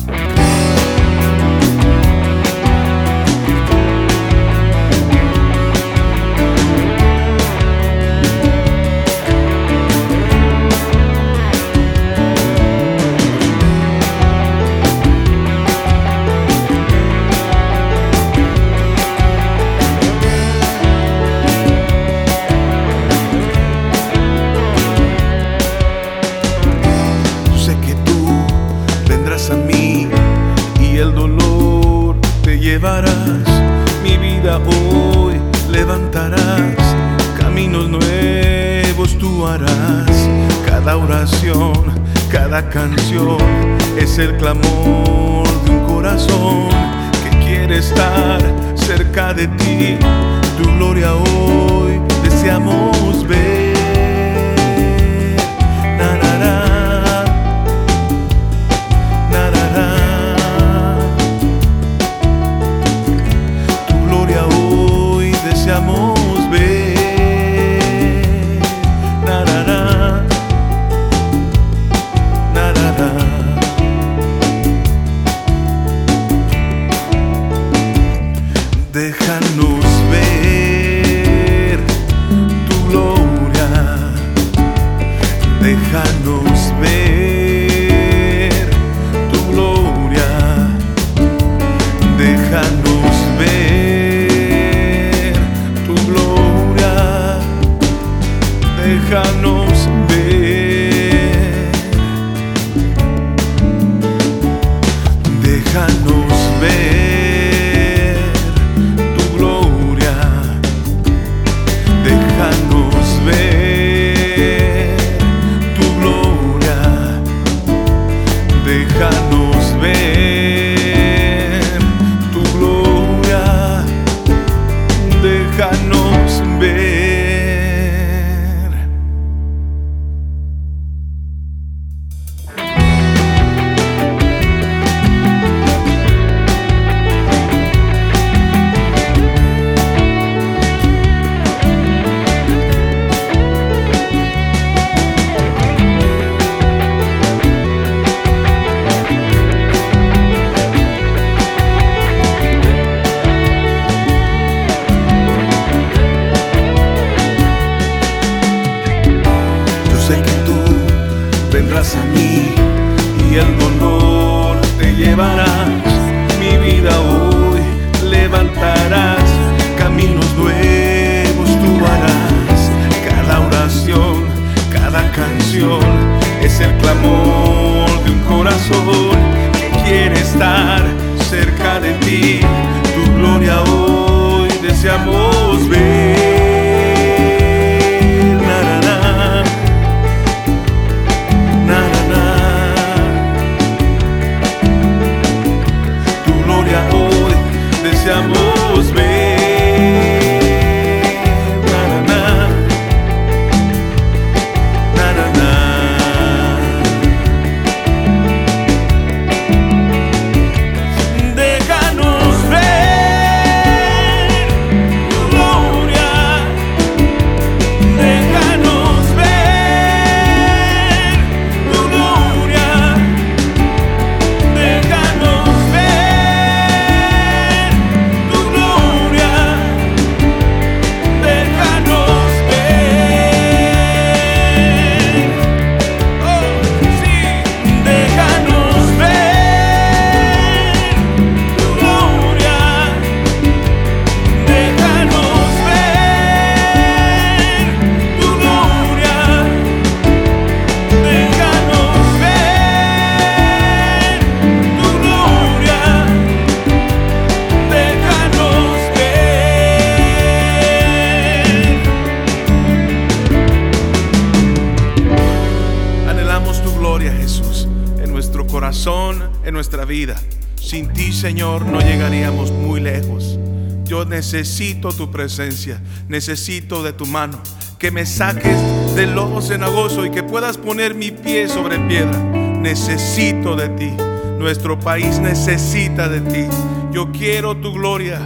Necesito 274.30 274.92
tu 274.92 275.10
presencia, 275.10 275.80
necesito 276.06 276.82
de 276.82 276.92
tu 276.92 277.06
mano, 277.06 277.40
que 277.78 277.90
me 277.90 278.04
saques 278.04 278.58
del 278.94 279.14
lodo 279.14 279.40
cenagoso 279.40 280.04
y 280.04 280.10
que 280.10 280.22
puedas 280.22 280.58
poner 280.58 280.94
mi 280.94 281.10
pie 281.10 281.48
sobre 281.48 281.78
piedra. 281.78 282.18
Necesito 282.18 283.56
de 283.56 283.70
ti. 283.70 283.90
Nuestro 284.38 284.78
país 284.78 285.18
necesita 285.18 286.10
de 286.10 286.20
ti. 286.20 286.46
Yo 286.92 287.10
quiero 287.10 287.56
tu 287.56 287.72
gloria. 287.72 288.20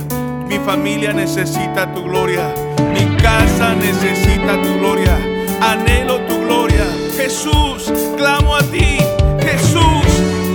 Mi 0.48 0.58
familia 0.58 1.12
necesita 1.12 1.94
tu 1.94 2.02
gloria. 2.02 2.52
Mi 2.92 3.16
casa 3.18 3.72
necesita 3.72 4.60
tu 4.60 4.78
gloria. 4.80 5.16
Anhelo 5.60 6.18
tu 6.22 6.40
gloria. 6.40 6.84
Jesús, 7.16 7.92
clamo 8.16 8.56
a 8.56 8.62
ti. 8.62 8.98
Jesús, 9.40 10.02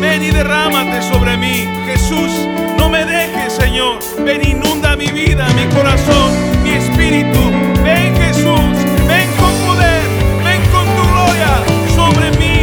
ven 0.02 0.24
y 0.24 0.30
derrámate 0.30 1.02
sobre 1.04 1.38
mí. 1.38 1.66
Jesús, 1.86 2.32
no 2.78 2.90
me 2.90 3.06
dejes, 3.06 3.37
Ven, 3.78 4.42
inunda 4.44 4.96
mi 4.96 5.06
vida, 5.06 5.48
mi 5.54 5.63
corazón, 5.76 6.32
mi 6.63 6.72
espíritu. 6.72 7.40
Ven, 7.84 8.16
Jesús, 8.18 8.74
ven 9.08 9.30
con 9.38 9.54
poder, 9.68 10.02
ven 10.44 10.62
con 10.72 10.86
tu 10.96 11.04
gloria 11.13 11.52
sobre 11.96 12.32
mí, 12.40 12.57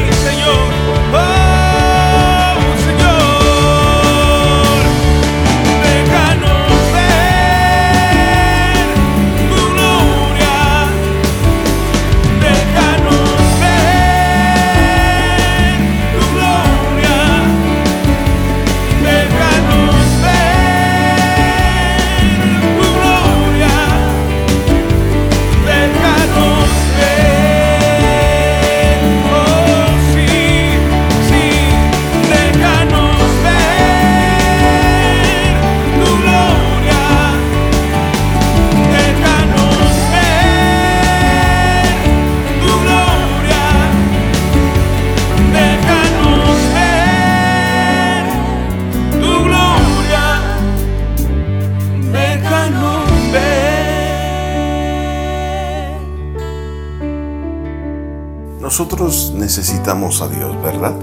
Nosotros 58.64 59.32
necesitamos 59.34 60.22
a 60.22 60.28
Dios, 60.28 60.56
¿verdad? 60.62 60.94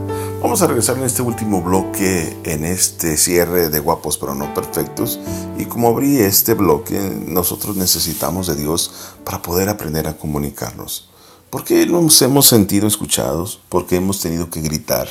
Vamos 0.42 0.64
a 0.64 0.68
regresar 0.68 0.98
en 0.98 1.04
este 1.04 1.22
último 1.22 1.62
bloque, 1.62 2.36
en 2.44 2.66
este 2.66 3.18
cierre 3.18 3.70
de 3.70 3.80
guapos 3.80 4.18
pero 4.18 4.34
no 4.34 4.52
perfectos. 4.56 5.20
Y 5.60 5.66
como 5.66 5.90
abrí 5.90 6.18
este 6.18 6.56
bloque, 6.56 7.00
nosotros 7.28 7.76
necesitamos 7.78 8.48
de 8.48 8.56
Dios 8.56 9.14
para 9.24 9.44
poder 9.44 9.70
aprender 9.70 10.08
a 10.08 10.18
comunicarnos. 10.18 11.12
¿Por 11.52 11.64
qué 11.64 11.86
nos 11.86 12.20
hemos 12.24 12.48
sentido 12.48 12.88
escuchados? 12.88 13.60
¿Por 13.70 13.86
qué 13.86 13.98
hemos 13.98 14.20
tenido 14.22 14.50
que 14.50 14.62
gritar? 14.62 15.08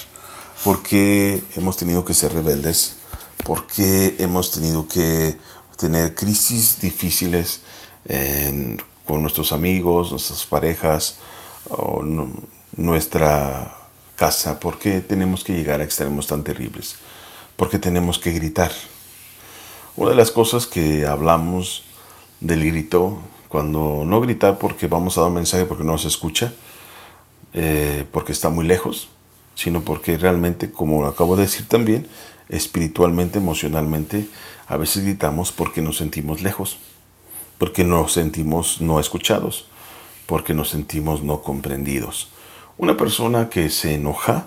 ¿Por 0.64 0.82
qué 0.82 1.44
hemos 1.54 1.76
tenido 1.76 2.04
que 2.04 2.14
ser 2.14 2.34
rebeldes? 2.34 2.96
¿Por 3.44 3.68
qué 3.68 4.16
hemos 4.18 4.50
tenido 4.50 4.88
que 4.88 5.38
tener 5.76 6.16
crisis 6.16 6.80
difíciles 6.80 7.60
en- 8.06 8.82
con 9.06 9.22
nuestros 9.22 9.52
amigos, 9.52 10.10
nuestras 10.10 10.44
parejas, 10.46 11.14
o 11.70 12.02
nu- 12.02 12.32
nuestra 12.76 13.74
casa? 14.16 14.60
¿Por 14.60 14.78
qué 14.78 15.00
tenemos 15.00 15.44
que 15.44 15.54
llegar 15.54 15.80
a 15.80 15.84
extremos 15.84 16.26
tan 16.26 16.42
terribles? 16.44 16.96
¿Por 17.56 17.70
qué 17.70 17.78
tenemos 17.78 18.18
que 18.18 18.32
gritar? 18.32 18.72
Una 19.96 20.10
de 20.10 20.16
las 20.16 20.30
cosas 20.30 20.66
que 20.66 21.06
hablamos 21.06 21.84
del 22.40 22.64
grito, 22.64 23.18
cuando 23.48 24.04
no 24.06 24.20
gritar 24.20 24.58
porque 24.58 24.86
vamos 24.86 25.16
a 25.18 25.22
dar 25.22 25.28
un 25.28 25.34
mensaje 25.36 25.64
porque 25.64 25.84
no 25.84 25.98
se 25.98 26.08
escucha, 26.08 26.52
eh, 27.52 28.04
porque 28.12 28.32
está 28.32 28.48
muy 28.48 28.64
lejos, 28.64 29.08
sino 29.54 29.82
porque 29.82 30.16
realmente, 30.16 30.70
como 30.70 31.04
acabo 31.06 31.36
de 31.36 31.42
decir 31.42 31.66
también, 31.66 32.06
espiritualmente, 32.48 33.38
emocionalmente, 33.38 34.28
a 34.68 34.76
veces 34.76 35.02
gritamos 35.04 35.52
porque 35.52 35.82
nos 35.82 35.96
sentimos 35.98 36.42
lejos, 36.42 36.78
porque 37.58 37.84
nos 37.84 38.12
sentimos 38.12 38.80
no 38.80 39.00
escuchados, 39.00 39.66
porque 40.30 40.54
nos 40.54 40.68
sentimos 40.68 41.24
no 41.24 41.42
comprendidos. 41.42 42.28
Una 42.78 42.96
persona 42.96 43.48
que 43.50 43.68
se 43.68 43.96
enoja, 43.96 44.46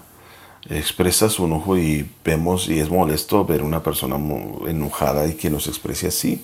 expresa 0.70 1.30
su 1.30 1.44
enojo 1.44 1.78
y 1.78 2.10
vemos 2.24 2.70
y 2.70 2.80
es 2.80 2.90
molesto 2.90 3.44
ver 3.44 3.62
una 3.62 3.84
persona 3.84 4.16
enojada 4.66 5.28
y 5.28 5.34
que 5.34 5.50
nos 5.50 5.68
exprese 5.68 6.08
así. 6.08 6.42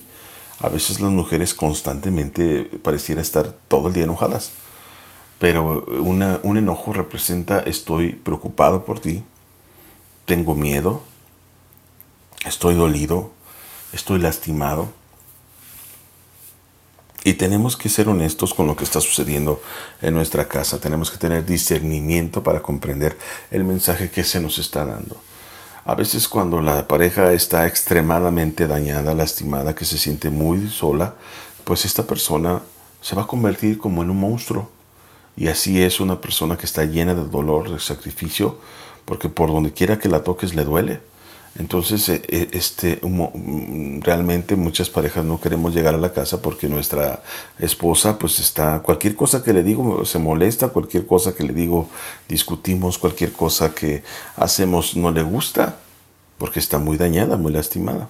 A 0.60 0.68
veces 0.68 1.00
las 1.00 1.10
mujeres 1.10 1.54
constantemente 1.54 2.64
pareciera 2.82 3.22
estar 3.22 3.54
todo 3.66 3.88
el 3.88 3.94
día 3.94 4.04
enojadas. 4.04 4.52
Pero 5.38 5.86
una- 6.02 6.38
un 6.42 6.58
enojo 6.58 6.92
representa 6.92 7.60
estoy 7.60 8.12
preocupado 8.12 8.84
por 8.84 9.00
ti, 9.00 9.22
tengo 10.26 10.54
miedo, 10.54 11.00
estoy 12.44 12.74
dolido, 12.74 13.30
estoy 13.94 14.18
lastimado. 14.18 14.90
Y 17.22 17.34
tenemos 17.34 17.76
que 17.76 17.88
ser 17.88 18.08
honestos 18.08 18.54
con 18.54 18.66
lo 18.66 18.76
que 18.76 18.84
está 18.84 19.00
sucediendo 19.00 19.60
en 20.00 20.14
nuestra 20.14 20.48
casa. 20.48 20.80
Tenemos 20.80 21.10
que 21.10 21.18
tener 21.18 21.44
discernimiento 21.44 22.42
para 22.42 22.62
comprender 22.62 23.18
el 23.50 23.64
mensaje 23.64 24.10
que 24.10 24.24
se 24.24 24.40
nos 24.40 24.58
está 24.58 24.86
dando. 24.86 25.20
A 25.84 25.94
veces 25.94 26.28
cuando 26.28 26.60
la 26.60 26.86
pareja 26.86 27.32
está 27.32 27.66
extremadamente 27.66 28.66
dañada, 28.66 29.14
lastimada, 29.14 29.74
que 29.74 29.84
se 29.84 29.98
siente 29.98 30.30
muy 30.30 30.68
sola, 30.68 31.14
pues 31.64 31.84
esta 31.84 32.06
persona 32.06 32.62
se 33.00 33.16
va 33.16 33.22
a 33.22 33.26
convertir 33.26 33.78
como 33.78 34.02
en 34.02 34.10
un 34.10 34.20
monstruo. 34.20 34.70
Y 35.36 35.48
así 35.48 35.82
es 35.82 36.00
una 36.00 36.20
persona 36.20 36.56
que 36.56 36.66
está 36.66 36.84
llena 36.84 37.14
de 37.14 37.24
dolor, 37.24 37.70
de 37.70 37.80
sacrificio, 37.80 38.58
porque 39.04 39.28
por 39.28 39.50
donde 39.50 39.72
quiera 39.72 39.98
que 39.98 40.08
la 40.08 40.22
toques 40.22 40.54
le 40.54 40.64
duele. 40.64 41.00
Entonces, 41.58 42.08
eh, 42.08 42.22
eh, 42.28 42.48
este, 42.52 43.00
mm, 43.02 44.00
realmente 44.02 44.54
muchas 44.54 44.88
parejas 44.88 45.24
no 45.24 45.40
queremos 45.40 45.74
llegar 45.74 45.94
a 45.94 45.98
la 45.98 46.12
casa 46.12 46.40
porque 46.40 46.68
nuestra 46.68 47.22
esposa, 47.58 48.18
pues 48.18 48.38
está, 48.38 48.80
cualquier 48.80 49.16
cosa 49.16 49.42
que 49.42 49.52
le 49.52 49.62
digo 49.62 50.04
se 50.04 50.18
molesta, 50.18 50.68
cualquier 50.68 51.06
cosa 51.06 51.34
que 51.34 51.42
le 51.42 51.52
digo 51.52 51.88
discutimos, 52.28 52.98
cualquier 52.98 53.32
cosa 53.32 53.74
que 53.74 54.04
hacemos 54.36 54.96
no 54.96 55.10
le 55.10 55.22
gusta, 55.22 55.76
porque 56.38 56.60
está 56.60 56.78
muy 56.78 56.96
dañada, 56.96 57.36
muy 57.36 57.52
lastimada. 57.52 58.08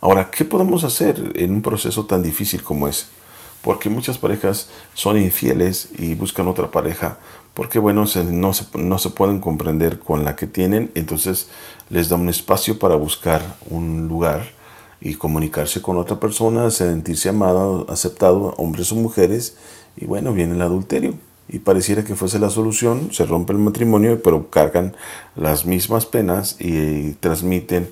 Ahora, 0.00 0.30
¿qué 0.30 0.44
podemos 0.44 0.84
hacer 0.84 1.32
en 1.36 1.52
un 1.52 1.62
proceso 1.62 2.04
tan 2.04 2.22
difícil 2.22 2.62
como 2.62 2.88
ese? 2.88 3.06
Porque 3.62 3.88
muchas 3.88 4.18
parejas 4.18 4.68
son 4.92 5.18
infieles 5.18 5.88
y 5.98 6.14
buscan 6.14 6.48
otra 6.48 6.70
pareja 6.70 7.18
porque, 7.56 7.78
bueno, 7.78 8.02
no, 8.02 8.06
se, 8.52 8.64
no 8.74 8.98
se 8.98 9.10
pueden 9.10 9.40
comprender 9.40 9.98
con 9.98 10.26
la 10.26 10.36
que 10.36 10.46
tienen, 10.46 10.90
entonces 10.94 11.48
les 11.88 12.10
da 12.10 12.16
un 12.16 12.28
espacio 12.28 12.78
para 12.78 12.96
buscar 12.96 13.56
un 13.70 14.08
lugar 14.08 14.50
y 15.00 15.14
comunicarse 15.14 15.80
con 15.80 15.96
otra 15.96 16.20
persona, 16.20 16.70
sentirse 16.70 17.30
amado, 17.30 17.86
aceptado, 17.88 18.52
hombres 18.58 18.92
o 18.92 18.96
mujeres, 18.96 19.56
y 19.96 20.04
bueno, 20.04 20.34
viene 20.34 20.54
el 20.54 20.60
adulterio. 20.60 21.14
Y 21.48 21.60
pareciera 21.60 22.04
que 22.04 22.14
fuese 22.14 22.38
la 22.38 22.50
solución, 22.50 23.08
se 23.12 23.24
rompe 23.24 23.54
el 23.54 23.58
matrimonio, 23.58 24.20
pero 24.22 24.50
cargan 24.50 24.94
las 25.34 25.64
mismas 25.64 26.04
penas 26.04 26.56
y 26.60 27.12
transmiten 27.20 27.88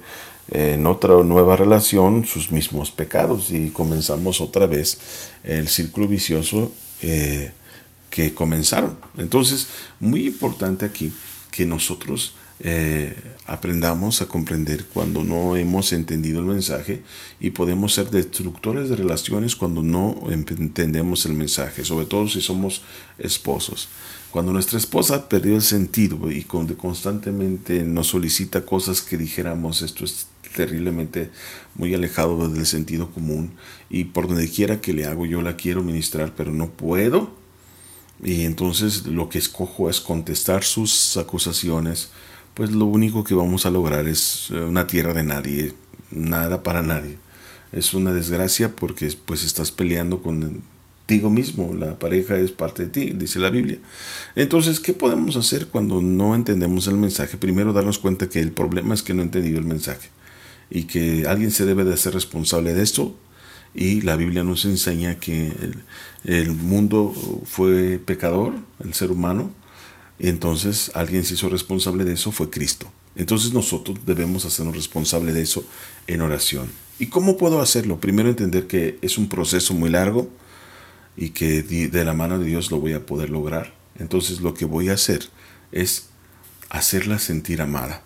en 0.50 0.86
otra 0.86 1.22
nueva 1.22 1.56
relación 1.56 2.26
sus 2.26 2.52
mismos 2.52 2.90
pecados 2.90 3.50
y 3.50 3.70
comenzamos 3.70 4.42
otra 4.42 4.66
vez 4.66 5.00
el 5.42 5.68
círculo 5.68 6.06
vicioso 6.06 6.70
eh, 7.00 7.52
que 8.14 8.32
comenzaron. 8.32 8.96
Entonces, 9.18 9.66
muy 9.98 10.28
importante 10.28 10.84
aquí 10.84 11.12
que 11.50 11.66
nosotros 11.66 12.36
eh, 12.60 13.12
aprendamos 13.44 14.22
a 14.22 14.26
comprender 14.26 14.84
cuando 14.84 15.24
no 15.24 15.56
hemos 15.56 15.92
entendido 15.92 16.38
el 16.38 16.46
mensaje 16.46 17.02
y 17.40 17.50
podemos 17.50 17.92
ser 17.92 18.10
destructores 18.10 18.88
de 18.88 18.94
relaciones 18.94 19.56
cuando 19.56 19.82
no 19.82 20.14
entendemos 20.30 21.26
el 21.26 21.32
mensaje, 21.32 21.84
sobre 21.84 22.06
todo 22.06 22.28
si 22.28 22.40
somos 22.40 22.82
esposos. 23.18 23.88
Cuando 24.30 24.52
nuestra 24.52 24.78
esposa 24.78 25.28
perdió 25.28 25.56
el 25.56 25.62
sentido 25.62 26.30
y 26.30 26.44
constantemente 26.44 27.82
nos 27.82 28.06
solicita 28.06 28.64
cosas 28.64 29.02
que 29.02 29.16
dijéramos 29.16 29.82
esto 29.82 30.04
es 30.04 30.28
terriblemente 30.54 31.30
muy 31.74 31.92
alejado 31.94 32.48
del 32.48 32.64
sentido 32.64 33.10
común 33.10 33.54
y 33.90 34.04
por 34.04 34.28
donde 34.28 34.48
quiera 34.48 34.80
que 34.80 34.92
le 34.92 35.04
hago 35.04 35.26
yo 35.26 35.42
la 35.42 35.56
quiero 35.56 35.82
ministrar 35.82 36.32
pero 36.36 36.52
no 36.52 36.70
puedo 36.70 37.42
y 38.24 38.44
entonces 38.44 39.06
lo 39.06 39.28
que 39.28 39.38
escojo 39.38 39.90
es 39.90 40.00
contestar 40.00 40.64
sus 40.64 41.16
acusaciones, 41.18 42.10
pues 42.54 42.72
lo 42.72 42.86
único 42.86 43.22
que 43.22 43.34
vamos 43.34 43.66
a 43.66 43.70
lograr 43.70 44.08
es 44.08 44.48
eh, 44.50 44.60
una 44.60 44.86
tierra 44.86 45.12
de 45.12 45.22
nadie, 45.22 45.74
nada 46.10 46.62
para 46.62 46.82
nadie. 46.82 47.18
Es 47.70 47.92
una 47.92 48.12
desgracia 48.12 48.74
porque 48.74 49.14
pues 49.26 49.44
estás 49.44 49.70
peleando 49.70 50.22
contigo 50.22 51.28
mismo, 51.28 51.74
la 51.74 51.98
pareja 51.98 52.38
es 52.38 52.50
parte 52.50 52.84
de 52.84 52.88
ti, 52.88 53.10
dice 53.14 53.40
la 53.40 53.50
Biblia. 53.50 53.78
Entonces, 54.36 54.80
¿qué 54.80 54.94
podemos 54.94 55.36
hacer 55.36 55.66
cuando 55.66 56.00
no 56.00 56.34
entendemos 56.34 56.86
el 56.86 56.96
mensaje? 56.96 57.36
Primero 57.36 57.72
darnos 57.72 57.98
cuenta 57.98 58.28
que 58.28 58.40
el 58.40 58.52
problema 58.52 58.94
es 58.94 59.02
que 59.02 59.12
no 59.12 59.20
he 59.20 59.24
entendido 59.24 59.58
el 59.58 59.66
mensaje 59.66 60.08
y 60.70 60.84
que 60.84 61.26
alguien 61.28 61.50
se 61.50 61.66
debe 61.66 61.84
de 61.84 61.92
hacer 61.92 62.14
responsable 62.14 62.72
de 62.72 62.82
esto 62.82 63.14
y 63.74 64.02
la 64.02 64.16
Biblia 64.16 64.44
nos 64.44 64.64
enseña 64.64 65.16
que 65.16 65.52
el, 66.24 66.52
mundo 66.52 67.12
fue 67.44 67.98
pecador, 67.98 68.54
el 68.82 68.94
ser 68.94 69.10
humano, 69.10 69.50
y 70.18 70.28
entonces 70.28 70.92
alguien 70.94 71.24
se 71.24 71.34
hizo 71.34 71.48
responsable 71.48 72.04
de 72.04 72.12
eso, 72.12 72.30
fue 72.30 72.50
Cristo. 72.50 72.90
Entonces 73.16 73.52
nosotros 73.52 73.98
debemos 74.06 74.44
hacernos 74.44 74.76
responsable 74.76 75.32
de 75.32 75.42
eso 75.42 75.66
en 76.06 76.20
oración. 76.22 76.70
¿Y 76.98 77.06
cómo 77.06 77.36
puedo 77.36 77.60
hacerlo? 77.60 78.00
Primero 78.00 78.28
entender 78.28 78.68
que 78.68 78.98
es 79.02 79.18
un 79.18 79.28
proceso 79.28 79.74
muy 79.74 79.90
largo 79.90 80.30
y 81.16 81.30
que 81.30 81.62
de 81.62 82.04
la 82.04 82.12
mano 82.12 82.38
de 82.38 82.46
Dios 82.46 82.70
lo 82.70 82.78
voy 82.78 82.92
a 82.92 83.04
poder 83.06 83.30
lograr. 83.30 83.74
Entonces 83.98 84.40
lo 84.40 84.54
que 84.54 84.64
voy 84.64 84.88
a 84.88 84.94
hacer 84.94 85.28
es 85.72 86.06
hacerla 86.70 87.18
sentir 87.18 87.60
amada 87.60 88.02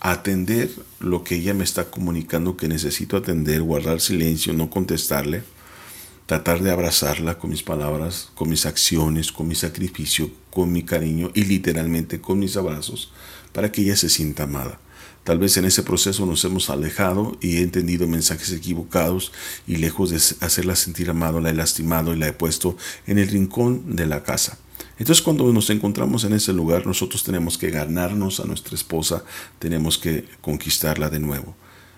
atender 0.00 0.70
lo 1.00 1.24
que 1.24 1.36
ella 1.36 1.54
me 1.54 1.64
está 1.64 1.90
comunicando 1.90 2.56
que 2.56 2.68
necesito 2.68 3.16
atender, 3.16 3.62
guardar 3.62 4.00
silencio, 4.00 4.52
no 4.52 4.70
contestarle, 4.70 5.42
tratar 6.26 6.62
de 6.62 6.70
abrazarla 6.70 7.38
con 7.38 7.50
mis 7.50 7.62
palabras, 7.62 8.30
con 8.34 8.48
mis 8.48 8.66
acciones, 8.66 9.32
con 9.32 9.48
mi 9.48 9.54
sacrificio, 9.54 10.30
con 10.50 10.72
mi 10.72 10.82
cariño 10.82 11.30
y 11.34 11.44
literalmente 11.44 12.20
con 12.20 12.38
mis 12.38 12.56
abrazos 12.56 13.12
para 13.52 13.72
que 13.72 13.82
ella 13.82 13.96
se 13.96 14.08
sienta 14.08 14.42
amada. 14.42 14.78
Tal 15.24 15.38
vez 15.38 15.56
en 15.56 15.64
ese 15.64 15.82
proceso 15.82 16.24
nos 16.24 16.44
hemos 16.44 16.70
alejado 16.70 17.36
y 17.40 17.56
he 17.56 17.62
entendido 17.62 18.06
mensajes 18.06 18.52
equivocados 18.52 19.32
y 19.66 19.76
lejos 19.76 20.10
de 20.10 20.16
hacerla 20.16 20.76
sentir 20.76 21.10
amado, 21.10 21.40
la 21.40 21.50
he 21.50 21.54
lastimado 21.54 22.14
y 22.14 22.18
la 22.18 22.28
he 22.28 22.32
puesto 22.32 22.76
en 23.08 23.18
el 23.18 23.28
rincón 23.28 23.96
de 23.96 24.06
la 24.06 24.22
casa. 24.22 24.58
Entonces 24.98 25.22
cuando 25.22 25.52
nos 25.52 25.70
encontramos 25.70 26.24
en 26.24 26.32
ese 26.32 26.52
lugar, 26.52 26.86
nosotros 26.86 27.22
tenemos 27.22 27.58
que 27.58 27.70
ganarnos 27.70 28.40
a 28.40 28.44
nuestra 28.44 28.74
esposa, 28.74 29.24
tenemos 29.58 29.98
que 29.98 30.24
conquistarla 30.40 31.10
de 31.10 31.20
nuevo. 31.20 31.54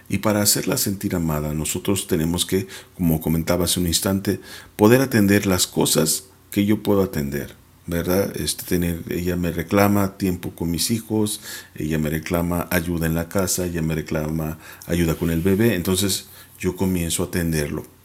Y 0.09 0.19
para 0.19 0.41
hacerla 0.43 0.79
sentir 0.79 1.15
amada, 1.15 1.53
nosotros 1.53 2.07
tenemos 2.07 2.47
que, 2.47 2.67
como 2.97 3.21
comentaba 3.21 3.65
hace 3.65 3.79
un 3.79 3.87
instante, 3.87 4.41
poder 4.75 5.01
atender 5.01 5.47
las 5.47 5.67
cosas 5.67 6.25
que 6.51 6.65
yo 6.65 6.83
puedo 6.83 7.03
atender. 7.03 7.55
¿verdad? 7.89 8.37
Este, 8.37 8.65
tener, 8.65 9.03
ella 9.09 9.37
me 9.37 9.51
reclama 9.51 10.19
tiempo 10.19 10.51
con 10.55 10.71
mis 10.71 10.91
hijos, 10.91 11.41
ella 11.75 11.99
me 11.99 12.11
reclama 12.11 12.69
ayuda 12.71 13.07
en 13.07 13.15
la 13.15 13.31
casa, 13.31 13.65
ella 13.65 13.81
me 13.81 13.95
reclama 13.95 14.59
ayuda 14.87 15.15
con 15.15 15.31
el 15.31 15.41
bebé, 15.41 15.75
entonces 15.75 16.29
yo 16.59 16.77
comienzo 16.77 17.23
a 17.23 17.27
atenderlo. 17.27 17.98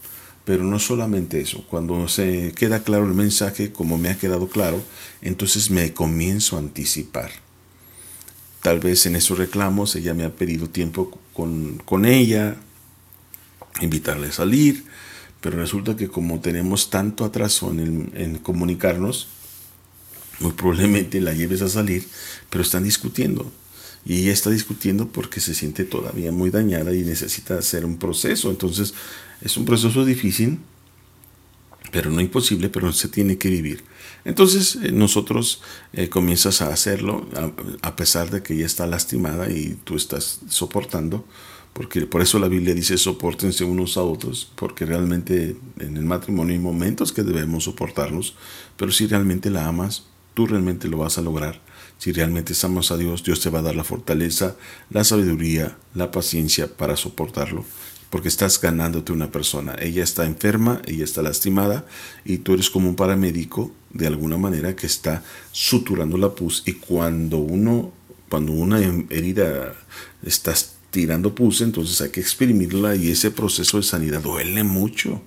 Pero 0.46 0.64
no 0.66 0.78
solamente 0.78 1.39
eso, 1.39 1.66
cuando 1.70 2.08
se 2.10 2.52
queda 2.54 2.84
claro 2.84 3.06
el 3.06 3.14
mensaje, 3.14 3.72
como 3.72 3.98
me 3.98 4.10
ha 4.10 4.18
quedado 4.18 4.50
claro, 4.50 4.82
entonces 5.22 5.70
me 5.70 5.94
comienzo 5.94 6.58
a 6.58 6.60
anticipar. 6.60 7.32
Tal 8.62 8.80
vez 8.80 9.06
en 9.06 9.16
esos 9.16 9.38
reclamos 9.38 9.96
ella 9.96 10.14
me 10.14 10.26
ha 10.26 10.36
pedido 10.36 10.70
tiempo 10.70 11.18
con, 11.34 11.82
con 11.86 12.06
ella, 12.06 12.58
invitarle 13.82 14.28
a 14.28 14.32
salir, 14.34 14.84
pero 15.39 15.58
resulta 15.58 15.96
que 15.96 16.10
como 16.10 16.39
tenemos 16.41 16.89
tanto 16.89 17.24
atraso 17.24 17.72
en, 17.72 18.12
en 18.14 18.38
comunicarnos, 18.38 19.28
muy 20.39 20.52
probablemente 20.52 21.22
la 21.22 21.34
lleves 21.34 21.62
a 21.62 21.70
salir, 21.70 22.08
pero 22.50 22.64
están 22.64 22.84
discutiendo. 22.84 23.52
Y 24.06 24.22
ella 24.22 24.34
está 24.34 24.49
discutiendo 24.49 25.08
porque 25.08 25.39
se 25.39 25.54
siente 25.54 25.86
todavía 25.86 26.32
muy 26.32 26.49
dañada 26.49 26.93
y 26.93 27.04
necesita 27.04 27.58
hacer 27.58 27.86
un 27.86 27.97
proceso. 27.97 28.49
Entonces 28.49 28.93
es 29.41 29.58
un 29.58 29.66
proceso 29.66 30.04
difícil, 30.04 30.60
pero 31.91 32.10
no 32.10 32.20
imposible, 32.20 32.70
pero 32.70 32.91
se 32.91 33.08
tiene 33.08 33.38
que 33.38 33.49
vivir. 33.49 33.84
Entonces 34.26 34.78
eh, 34.82 34.91
nosotros 34.91 35.62
eh, 35.93 36.10
comienzas 36.10 36.62
a 36.62 36.74
hacerlo 36.74 37.28
a, 37.82 37.95
pesar 37.95 38.32
de 38.32 38.41
que 38.41 38.56
ella 38.56 38.66
está 38.66 38.88
lastimada 38.88 39.49
y 39.49 39.78
tú 39.84 39.95
estás 39.95 40.39
soportando, 40.47 41.26
porque 41.74 42.06
por 42.06 42.22
eso 42.22 42.39
la 42.39 42.47
Biblia 42.47 42.74
dice 42.74 42.97
soportense 42.97 43.64
unos 43.64 43.97
a 43.97 44.04
otros, 44.04 44.51
porque 44.56 44.86
realmente 44.86 45.56
en 45.80 45.97
el 45.97 46.06
matrimonio 46.06 46.54
hay 46.54 46.60
momentos 46.60 47.12
que 47.12 47.24
debemos 47.24 47.66
soportarnos, 47.66 48.36
pero 48.78 48.91
si 48.91 49.08
realmente 49.08 49.49
la 49.49 49.68
amas, 49.68 50.06
tú 50.34 50.47
realmente 50.47 50.88
lo 50.88 50.97
vas 50.97 51.18
a 51.18 51.22
lograr. 51.22 51.62
Si 52.04 52.12
realmente 52.12 52.54
amas 52.64 52.91
a 52.91 52.97
Dios, 52.97 53.24
Dios 53.24 53.39
te 53.39 53.49
va 53.49 53.60
a 53.60 53.62
dar 53.62 53.78
la 53.78 53.86
fortaleza, 53.86 54.58
la 54.89 55.06
sabiduría, 55.06 55.78
la 55.95 56.12
paciencia 56.12 56.68
para 56.68 56.97
soportarlo 56.97 57.64
porque 58.10 58.28
estás 58.28 58.60
ganándote 58.60 59.14
una 59.14 59.32
persona. 59.32 59.78
Ella 59.80 60.04
está 60.04 60.26
enferma, 60.26 60.82
ella 60.86 61.06
está 61.06 61.22
lastimada 61.22 61.86
y 62.26 62.39
tú 62.39 62.56
eres 62.56 62.70
como 62.70 62.89
un 62.89 62.97
paramédico 62.97 63.72
de 63.89 64.08
alguna 64.08 64.38
manera 64.38 64.76
que 64.76 64.86
está 64.86 65.24
suturando 65.54 66.18
la 66.18 66.36
pus 66.36 66.64
y 66.66 66.74
cuando 66.74 67.38
uno 67.38 67.93
cuando 68.28 68.51
una 68.51 68.80
herida 69.10 69.74
está 70.26 70.54
tirando 70.91 71.34
pus, 71.34 71.62
entonces 71.62 72.01
hay 72.01 72.10
que 72.10 72.20
exprimirla 72.20 72.97
y 72.97 73.12
ese 73.12 73.32
proceso 73.32 73.78
de 73.78 73.84
sanidad 73.84 74.22
duele 74.22 74.66
mucho. 74.66 75.22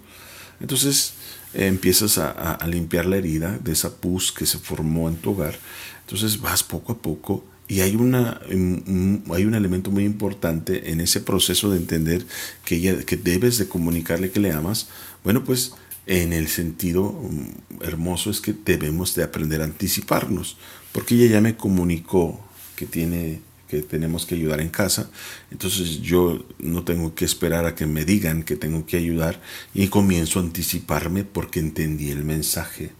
Entonces 0.61 1.15
eh, 1.55 1.69
empiezas 1.69 2.19
a, 2.19 2.31
a 2.31 2.67
limpiar 2.67 3.07
la 3.07 3.17
herida 3.17 3.59
de 3.65 3.73
esa 3.73 3.97
pus 3.97 4.31
que 4.31 4.45
se 4.45 4.59
formó 4.59 5.09
en 5.09 5.17
tu 5.17 5.31
hogar. 5.31 5.59
Entonces 6.07 6.41
vas 6.41 6.63
poco 6.63 6.93
a 6.93 6.99
poco 6.99 7.45
y 7.67 7.81
hay, 7.81 7.97
una, 7.97 8.41
hay 8.49 9.45
un 9.45 9.55
elemento 9.57 9.91
muy 9.91 10.05
importante 10.05 10.93
en 10.93 11.01
ese 11.01 11.21
proceso 11.21 11.69
de 11.69 11.79
entender 11.79 12.25
que, 12.65 12.77
ella, 12.77 13.03
que 13.03 13.17
debes 13.17 13.59
de 13.59 13.67
comunicarle 13.67 14.31
que 14.31 14.39
le 14.39 14.53
amas. 14.53 14.87
Bueno, 15.25 15.43
pues 15.43 15.73
en 16.07 16.33
el 16.33 16.47
sentido 16.47 17.11
mm, 17.13 17.83
hermoso 17.83 18.31
es 18.31 18.41
que 18.41 18.55
debemos 18.65 19.17
de 19.17 19.25
aprender 19.25 19.63
a 19.63 19.65
anticiparnos, 19.65 20.57
porque 20.93 21.17
ella 21.17 21.35
ya 21.35 21.41
me 21.41 21.57
comunicó 21.57 22.41
que 22.77 22.87
tiene 22.87 23.41
que 23.67 23.83
tenemos 23.83 24.27
que 24.27 24.37
ayudar 24.37 24.61
en 24.61 24.69
casa, 24.69 25.11
entonces 25.51 26.01
yo 26.01 26.47
no 26.61 26.85
tengo 26.85 27.17
que 27.17 27.25
esperar 27.25 27.67
a 27.67 27.75
que 27.75 27.85
me 27.85 28.05
digan 28.05 28.45
que 28.45 28.55
tengo 28.55 28.87
que 28.87 28.97
ayudar 28.97 29.43
y 29.75 29.89
comienzo 29.89 30.39
a 30.39 30.43
anticiparme 30.43 31.25
porque 31.25 31.59
entendí 31.59 32.11
el 32.11 32.23
mensaje. 32.23 32.93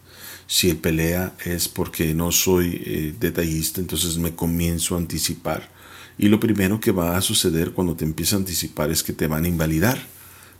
Si 0.47 0.69
el 0.69 0.77
pelea 0.77 1.35
es 1.45 1.67
porque 1.67 2.13
no 2.13 2.31
soy 2.31 2.81
eh, 2.85 3.15
detallista, 3.19 3.81
entonces 3.81 4.17
me 4.17 4.33
comienzo 4.33 4.95
a 4.95 4.97
anticipar. 4.97 5.69
Y 6.17 6.29
lo 6.29 6.39
primero 6.39 6.79
que 6.79 6.91
va 6.91 7.17
a 7.17 7.21
suceder 7.21 7.73
cuando 7.73 7.95
te 7.95 8.05
empiezas 8.05 8.35
a 8.35 8.37
anticipar 8.37 8.89
es 8.89 9.03
que 9.03 9.13
te 9.13 9.27
van 9.27 9.43
a 9.43 9.49
invalidar. 9.49 9.99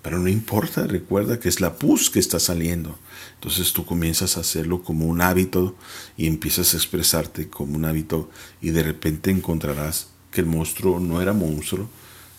Pero 0.01 0.19
no 0.19 0.27
importa, 0.27 0.85
recuerda 0.85 1.39
que 1.39 1.49
es 1.49 1.61
la 1.61 1.77
pus 1.77 2.09
que 2.09 2.19
está 2.19 2.39
saliendo. 2.39 2.99
Entonces 3.35 3.73
tú 3.73 3.85
comienzas 3.85 4.37
a 4.37 4.41
hacerlo 4.41 4.83
como 4.83 5.05
un 5.05 5.21
hábito 5.21 5.75
y 6.17 6.27
empiezas 6.27 6.73
a 6.73 6.77
expresarte 6.77 7.49
como 7.49 7.75
un 7.75 7.85
hábito 7.85 8.29
y 8.61 8.71
de 8.71 8.83
repente 8.83 9.31
encontrarás 9.31 10.09
que 10.31 10.41
el 10.41 10.47
monstruo 10.47 10.99
no 10.99 11.21
era 11.21 11.33
monstruo, 11.33 11.89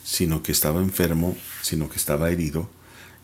sino 0.05 0.43
que 0.43 0.53
estaba 0.53 0.81
enfermo, 0.81 1.37
sino 1.63 1.89
que 1.89 1.97
estaba 1.97 2.31
herido. 2.31 2.71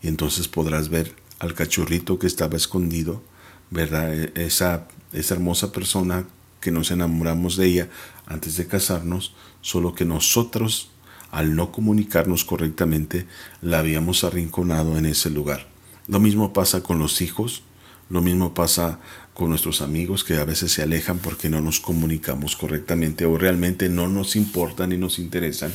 Y 0.01 0.07
entonces 0.07 0.47
podrás 0.47 0.89
ver 0.89 1.15
al 1.39 1.53
cachorrito 1.53 2.19
que 2.19 2.27
estaba 2.27 2.57
escondido 2.57 3.23
¿verdad? 3.69 4.13
E, 4.13 4.31
esa, 4.35 4.87
esa 5.13 5.33
hermosa 5.35 5.71
persona 5.71 6.25
que 6.61 6.71
nos 6.71 6.91
enamoramos 6.91 7.57
de 7.57 7.67
ella 7.67 7.89
antes 8.25 8.57
de 8.57 8.67
casarnos, 8.67 9.33
solo 9.61 9.93
que 9.93 10.05
nosotros, 10.05 10.89
al 11.31 11.55
no 11.55 11.71
comunicarnos 11.71 12.43
correctamente, 12.43 13.27
la 13.61 13.79
habíamos 13.79 14.23
arrinconado 14.23 14.97
en 14.97 15.05
ese 15.05 15.29
lugar. 15.29 15.67
Lo 16.07 16.19
mismo 16.19 16.53
pasa 16.53 16.81
con 16.81 16.99
los 16.99 17.21
hijos, 17.21 17.63
lo 18.09 18.21
mismo 18.21 18.53
pasa 18.53 18.99
con 19.33 19.49
nuestros 19.49 19.81
amigos 19.81 20.23
que 20.23 20.37
a 20.37 20.45
veces 20.45 20.71
se 20.71 20.83
alejan 20.83 21.19
porque 21.19 21.49
no 21.49 21.61
nos 21.61 21.79
comunicamos 21.79 22.55
correctamente 22.55 23.25
o 23.25 23.37
realmente 23.37 23.89
no 23.89 24.07
nos 24.07 24.35
importan 24.35 24.91
y 24.91 24.97
nos 24.97 25.19
interesan. 25.19 25.73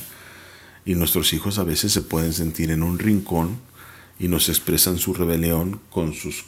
Y 0.85 0.95
nuestros 0.95 1.31
hijos 1.33 1.59
a 1.59 1.63
veces 1.63 1.91
se 1.91 2.01
pueden 2.01 2.33
sentir 2.33 2.71
en 2.71 2.83
un 2.83 2.97
rincón 2.97 3.59
y 4.19 4.27
nos 4.27 4.49
expresan 4.49 4.97
su 4.97 5.13
rebelión 5.13 5.81
con 5.89 6.13
sus 6.13 6.45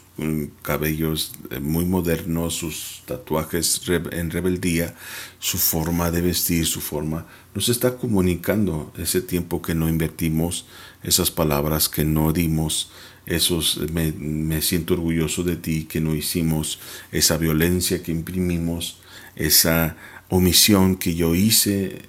cabellos 0.62 1.34
eh, 1.50 1.60
muy 1.60 1.86
modernos, 1.86 2.56
sus 2.56 3.02
tatuajes 3.06 3.82
en 4.12 4.30
rebeldía, 4.30 4.96
su 5.40 5.58
forma 5.58 6.12
de 6.12 6.22
vestir, 6.22 6.66
su 6.68 6.82
forma, 6.82 7.26
nos 7.56 7.70
está 7.70 7.98
comunicando 7.98 8.94
ese 8.98 9.22
tiempo 9.22 9.62
que 9.62 9.74
no 9.74 9.90
invertimos, 9.90 10.66
esas 11.02 11.32
palabras 11.32 11.90
que 11.90 12.06
no 12.06 12.32
dimos, 12.32 12.92
esos 13.26 13.80
me, 13.92 14.12
me 14.12 14.62
siento 14.62 14.94
orgulloso 14.94 15.44
de 15.44 15.56
ti 15.56 15.86
que 15.86 16.00
no 16.00 16.14
hicimos, 16.14 16.80
esa 17.12 17.38
violencia 17.38 18.04
que 18.04 18.12
imprimimos, 18.12 18.98
esa 19.36 19.98
omisión 20.30 20.96
que 20.96 21.16
yo 21.16 21.34
hice, 21.34 22.02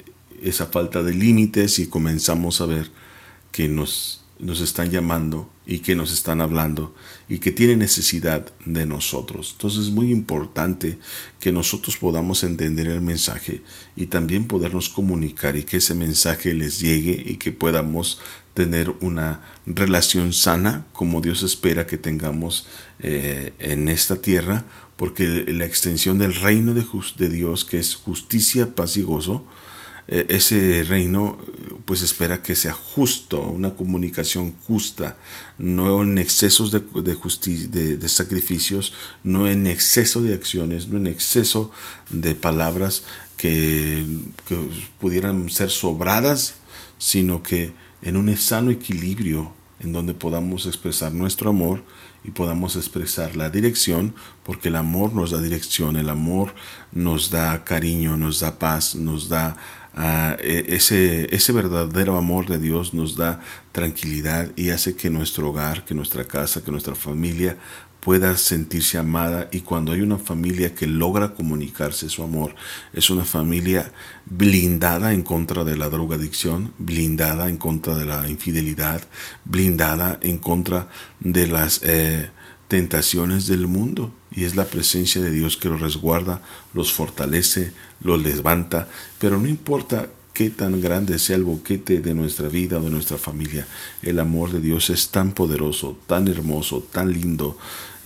esa 0.43 0.67
falta 0.67 1.03
de 1.03 1.15
límites 1.15 1.79
y 1.79 1.87
comenzamos 1.87 2.61
a 2.61 2.67
ver 2.67 2.91
que 3.51 3.69
nos, 3.69 4.24
nos 4.39 4.61
están 4.61 4.91
llamando 4.91 5.51
y 5.66 5.78
que 5.78 5.95
nos 5.95 6.12
están 6.12 6.41
hablando 6.41 6.95
y 7.28 7.39
que 7.39 7.53
tienen 7.53 7.78
necesidad 7.78 8.53
de 8.64 8.85
nosotros. 8.85 9.53
Entonces 9.53 9.87
es 9.87 9.91
muy 9.91 10.11
importante 10.11 10.99
que 11.41 11.53
nosotros 11.53 11.97
podamos 11.97 12.43
entender 12.45 12.89
el 12.89 13.01
mensaje 13.01 13.62
y 13.97 14.07
también 14.07 14.47
podernos 14.47 14.89
comunicar 14.89 15.57
y 15.57 15.62
que 15.62 15.78
ese 15.78 15.95
mensaje 15.95 16.53
les 16.53 16.80
llegue 16.80 17.22
y 17.24 17.37
que 17.37 17.53
podamos 17.53 18.20
tener 18.55 18.91
una 19.01 19.41
relación 19.66 20.32
sana 20.32 20.87
como 20.93 21.20
Dios 21.20 21.43
espera 21.43 21.87
que 21.87 21.99
tengamos 21.99 22.66
eh, 23.01 23.53
en 23.59 23.89
esta 23.89 24.16
tierra, 24.16 24.64
porque 24.97 25.45
la 25.49 25.64
extensión 25.64 26.18
del 26.18 26.35
reino 26.35 26.72
de, 26.72 26.87
de 27.18 27.28
Dios, 27.28 27.64
que 27.64 27.78
es 27.78 27.97
justicia, 27.97 28.74
paz 28.74 28.97
y 28.97 29.03
gozo, 29.03 29.45
eh, 30.07 30.27
ese 30.29 30.85
reino 30.85 31.39
pues 31.85 32.03
espera 32.03 32.43
que 32.43 32.57
sea 32.57 32.73
justo, 32.73 33.41
una 33.41 33.75
comunicación 33.75 34.55
justa, 34.67 35.17
no 35.59 36.03
en 36.03 36.19
excesos 36.19 36.71
de, 36.71 36.81
de, 36.81 37.97
de, 37.97 38.09
sacrificios, 38.09 38.95
no 39.23 39.47
en 39.47 39.67
exceso 39.67 40.23
de 40.23 40.35
acciones, 40.35 40.89
no 40.89 40.97
en 40.97 41.07
exceso 41.07 41.71
de 42.11 42.35
palabras 42.35 43.05
que, 43.37 44.05
que 44.49 44.57
pudieran 44.99 45.51
ser 45.51 45.71
sobradas, 45.71 46.55
sino 46.99 47.43
que 47.43 47.75
en 48.01 48.17
un 48.17 48.35
sano 48.37 48.71
equilibrio 48.71 49.53
en 49.81 49.93
donde 49.93 50.15
podamos 50.15 50.67
expresar 50.67 51.13
nuestro 51.13 51.51
amor 51.51 51.83
y 52.25 52.31
podamos 52.31 52.77
expresar 52.77 53.37
la 53.37 53.51
dirección, 53.51 54.15
porque 54.45 54.69
el 54.69 54.77
amor 54.77 55.13
nos 55.13 55.31
da 55.31 55.41
dirección, 55.41 55.97
el 55.97 56.09
amor 56.09 56.55
nos 56.93 57.31
da 57.31 57.65
cariño, 57.65 58.17
nos 58.17 58.41
da 58.41 58.59
paz, 58.59 58.95
nos 58.95 59.29
da 59.29 59.57
uh, 59.97 60.37
ese, 60.41 61.35
ese 61.35 61.53
verdadero 61.53 62.17
amor 62.17 62.47
de 62.47 62.59
Dios, 62.59 62.95
nos 62.95 63.17
da 63.17 63.41
tranquilidad 63.73 64.51
y 64.57 64.71
hace 64.71 64.97
que 64.97 65.11
nuestro 65.11 65.51
hogar, 65.51 65.85
que 65.85 65.95
nuestra 65.95 66.25
casa, 66.25 66.63
que 66.63 66.71
nuestra 66.71 66.95
familia 66.95 67.57
pueda 68.05 68.37
sentirse 68.37 68.99
amada. 68.99 69.49
Y 69.51 69.61
cuando 69.61 69.93
hay 69.93 70.03
una 70.03 70.19
familia 70.19 70.75
que 70.75 70.87
logra 70.87 71.35
comunicarse 71.35 72.09
su 72.11 72.23
amor, 72.23 72.55
es 72.93 73.09
una 73.09 73.25
familia 73.25 73.93
blindada 74.27 75.15
en 75.15 75.23
contra 75.23 75.65
de 75.65 75.77
la 75.77 75.89
drogadicción, 75.89 76.75
blindada 76.79 77.49
en 77.49 77.57
contra 77.57 77.97
de 77.97 78.05
la 78.05 78.29
infidelidad, 78.29 79.03
blindada 79.45 80.19
en 80.21 80.39
contra 80.39 80.89
de 81.21 81.47
las 81.47 81.81
eh, 81.83 82.29
tentaciones 82.75 83.47
del 83.47 83.68
mundo. 83.68 84.12
Y 84.33 84.43
es 84.43 84.57
la 84.57 84.64
presencia 84.64 85.22
de 85.22 85.31
Dios 85.31 85.57
que 85.57 85.68
los 85.68 85.81
resguarda, 85.81 86.43
los 86.72 86.93
fortalece, 86.93 87.72
los 88.01 88.20
levanta, 88.20 88.89
pero 89.20 89.39
no 89.39 89.47
importa 89.47 90.09
qué 90.33 90.51
tan 90.51 90.81
grande 90.81 91.20
sea 91.20 91.37
el 91.37 91.45
boquete 91.45 92.01
de 92.01 92.14
nuestra 92.14 92.49
vida 92.49 92.79
o 92.79 92.83
de 92.83 92.91
nuestra 92.91 93.16
familia. 93.16 93.64
El 94.03 94.18
amor 94.18 94.51
de 94.51 94.61
Dios 94.61 94.91
es 94.91 95.11
tan 95.11 95.31
poderoso, 95.35 95.97
tan 96.09 96.27
hermoso, 96.27 96.81
tan 96.81 97.12
lindo, 97.12 97.57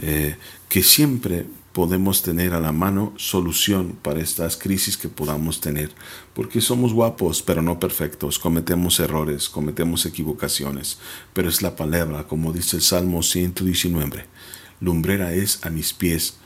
eh, 0.01 0.37
que 0.69 0.83
siempre 0.83 1.47
podemos 1.73 2.21
tener 2.23 2.53
a 2.53 2.61
la 2.61 2.73
mano 2.73 3.15
solución 3.17 3.97
para 4.03 4.21
estas 4.21 4.59
crisis 4.59 4.99
que 4.99 5.09
podamos 5.09 5.63
tener, 5.63 5.93
porque 6.35 6.61
somos 6.61 6.93
guapos, 6.93 7.41
pero 7.41 7.63
no 7.63 7.81
perfectos, 7.81 8.39
cometemos 8.39 9.01
errores, 9.01 9.49
cometemos 9.49 10.05
equivocaciones, 10.05 10.99
pero 11.33 11.49
es 11.49 11.63
la 11.63 11.75
palabra, 11.75 12.25
como 12.25 12.53
dice 12.53 12.77
el 12.77 12.83
Salmo 12.83 13.23
119, 13.23 14.27
lumbrera 14.81 15.33
es 15.33 15.65
a 15.65 15.71
mis 15.71 15.93
pies 15.93 16.39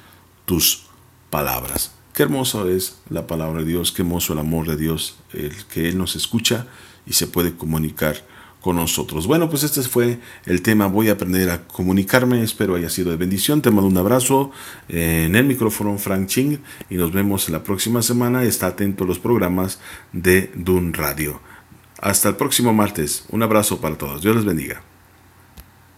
tus 0.44 0.86
palabras. 1.30 1.92
Qué 2.14 2.22
hermoso 2.24 2.68
es 2.68 2.98
la 3.08 3.26
palabra 3.26 3.60
de 3.60 3.68
Dios, 3.68 3.92
qué 3.92 4.02
hermoso 4.02 4.34
el 4.34 4.38
amor 4.38 4.66
de 4.66 4.76
Dios, 4.76 5.16
el 5.32 5.64
que 5.66 5.88
Él 5.88 5.96
nos 5.96 6.14
escucha 6.14 6.66
y 7.06 7.14
se 7.14 7.26
puede 7.26 7.54
comunicar 7.54 8.24
con 8.62 8.76
nosotros. 8.76 9.26
Bueno, 9.26 9.50
pues 9.50 9.64
este 9.64 9.82
fue 9.82 10.20
el 10.46 10.62
tema. 10.62 10.86
Voy 10.86 11.08
a 11.08 11.12
aprender 11.12 11.50
a 11.50 11.66
comunicarme. 11.66 12.42
Espero 12.42 12.76
haya 12.76 12.88
sido 12.88 13.10
de 13.10 13.16
bendición. 13.16 13.60
Te 13.60 13.70
mando 13.70 13.88
un 13.88 13.98
abrazo 13.98 14.52
en 14.88 15.34
el 15.34 15.44
micrófono 15.44 15.98
Frank 15.98 16.28
Ching 16.28 16.58
y 16.88 16.94
nos 16.94 17.12
vemos 17.12 17.48
la 17.48 17.64
próxima 17.64 18.02
semana. 18.02 18.44
Está 18.44 18.68
atento 18.68 19.04
a 19.04 19.06
los 19.06 19.18
programas 19.18 19.80
de 20.12 20.50
Dun 20.54 20.94
Radio. 20.94 21.40
Hasta 22.00 22.28
el 22.28 22.36
próximo 22.36 22.72
martes. 22.72 23.24
Un 23.30 23.42
abrazo 23.42 23.80
para 23.80 23.98
todos. 23.98 24.22
Dios 24.22 24.36
les 24.36 24.44
bendiga. 24.44 24.91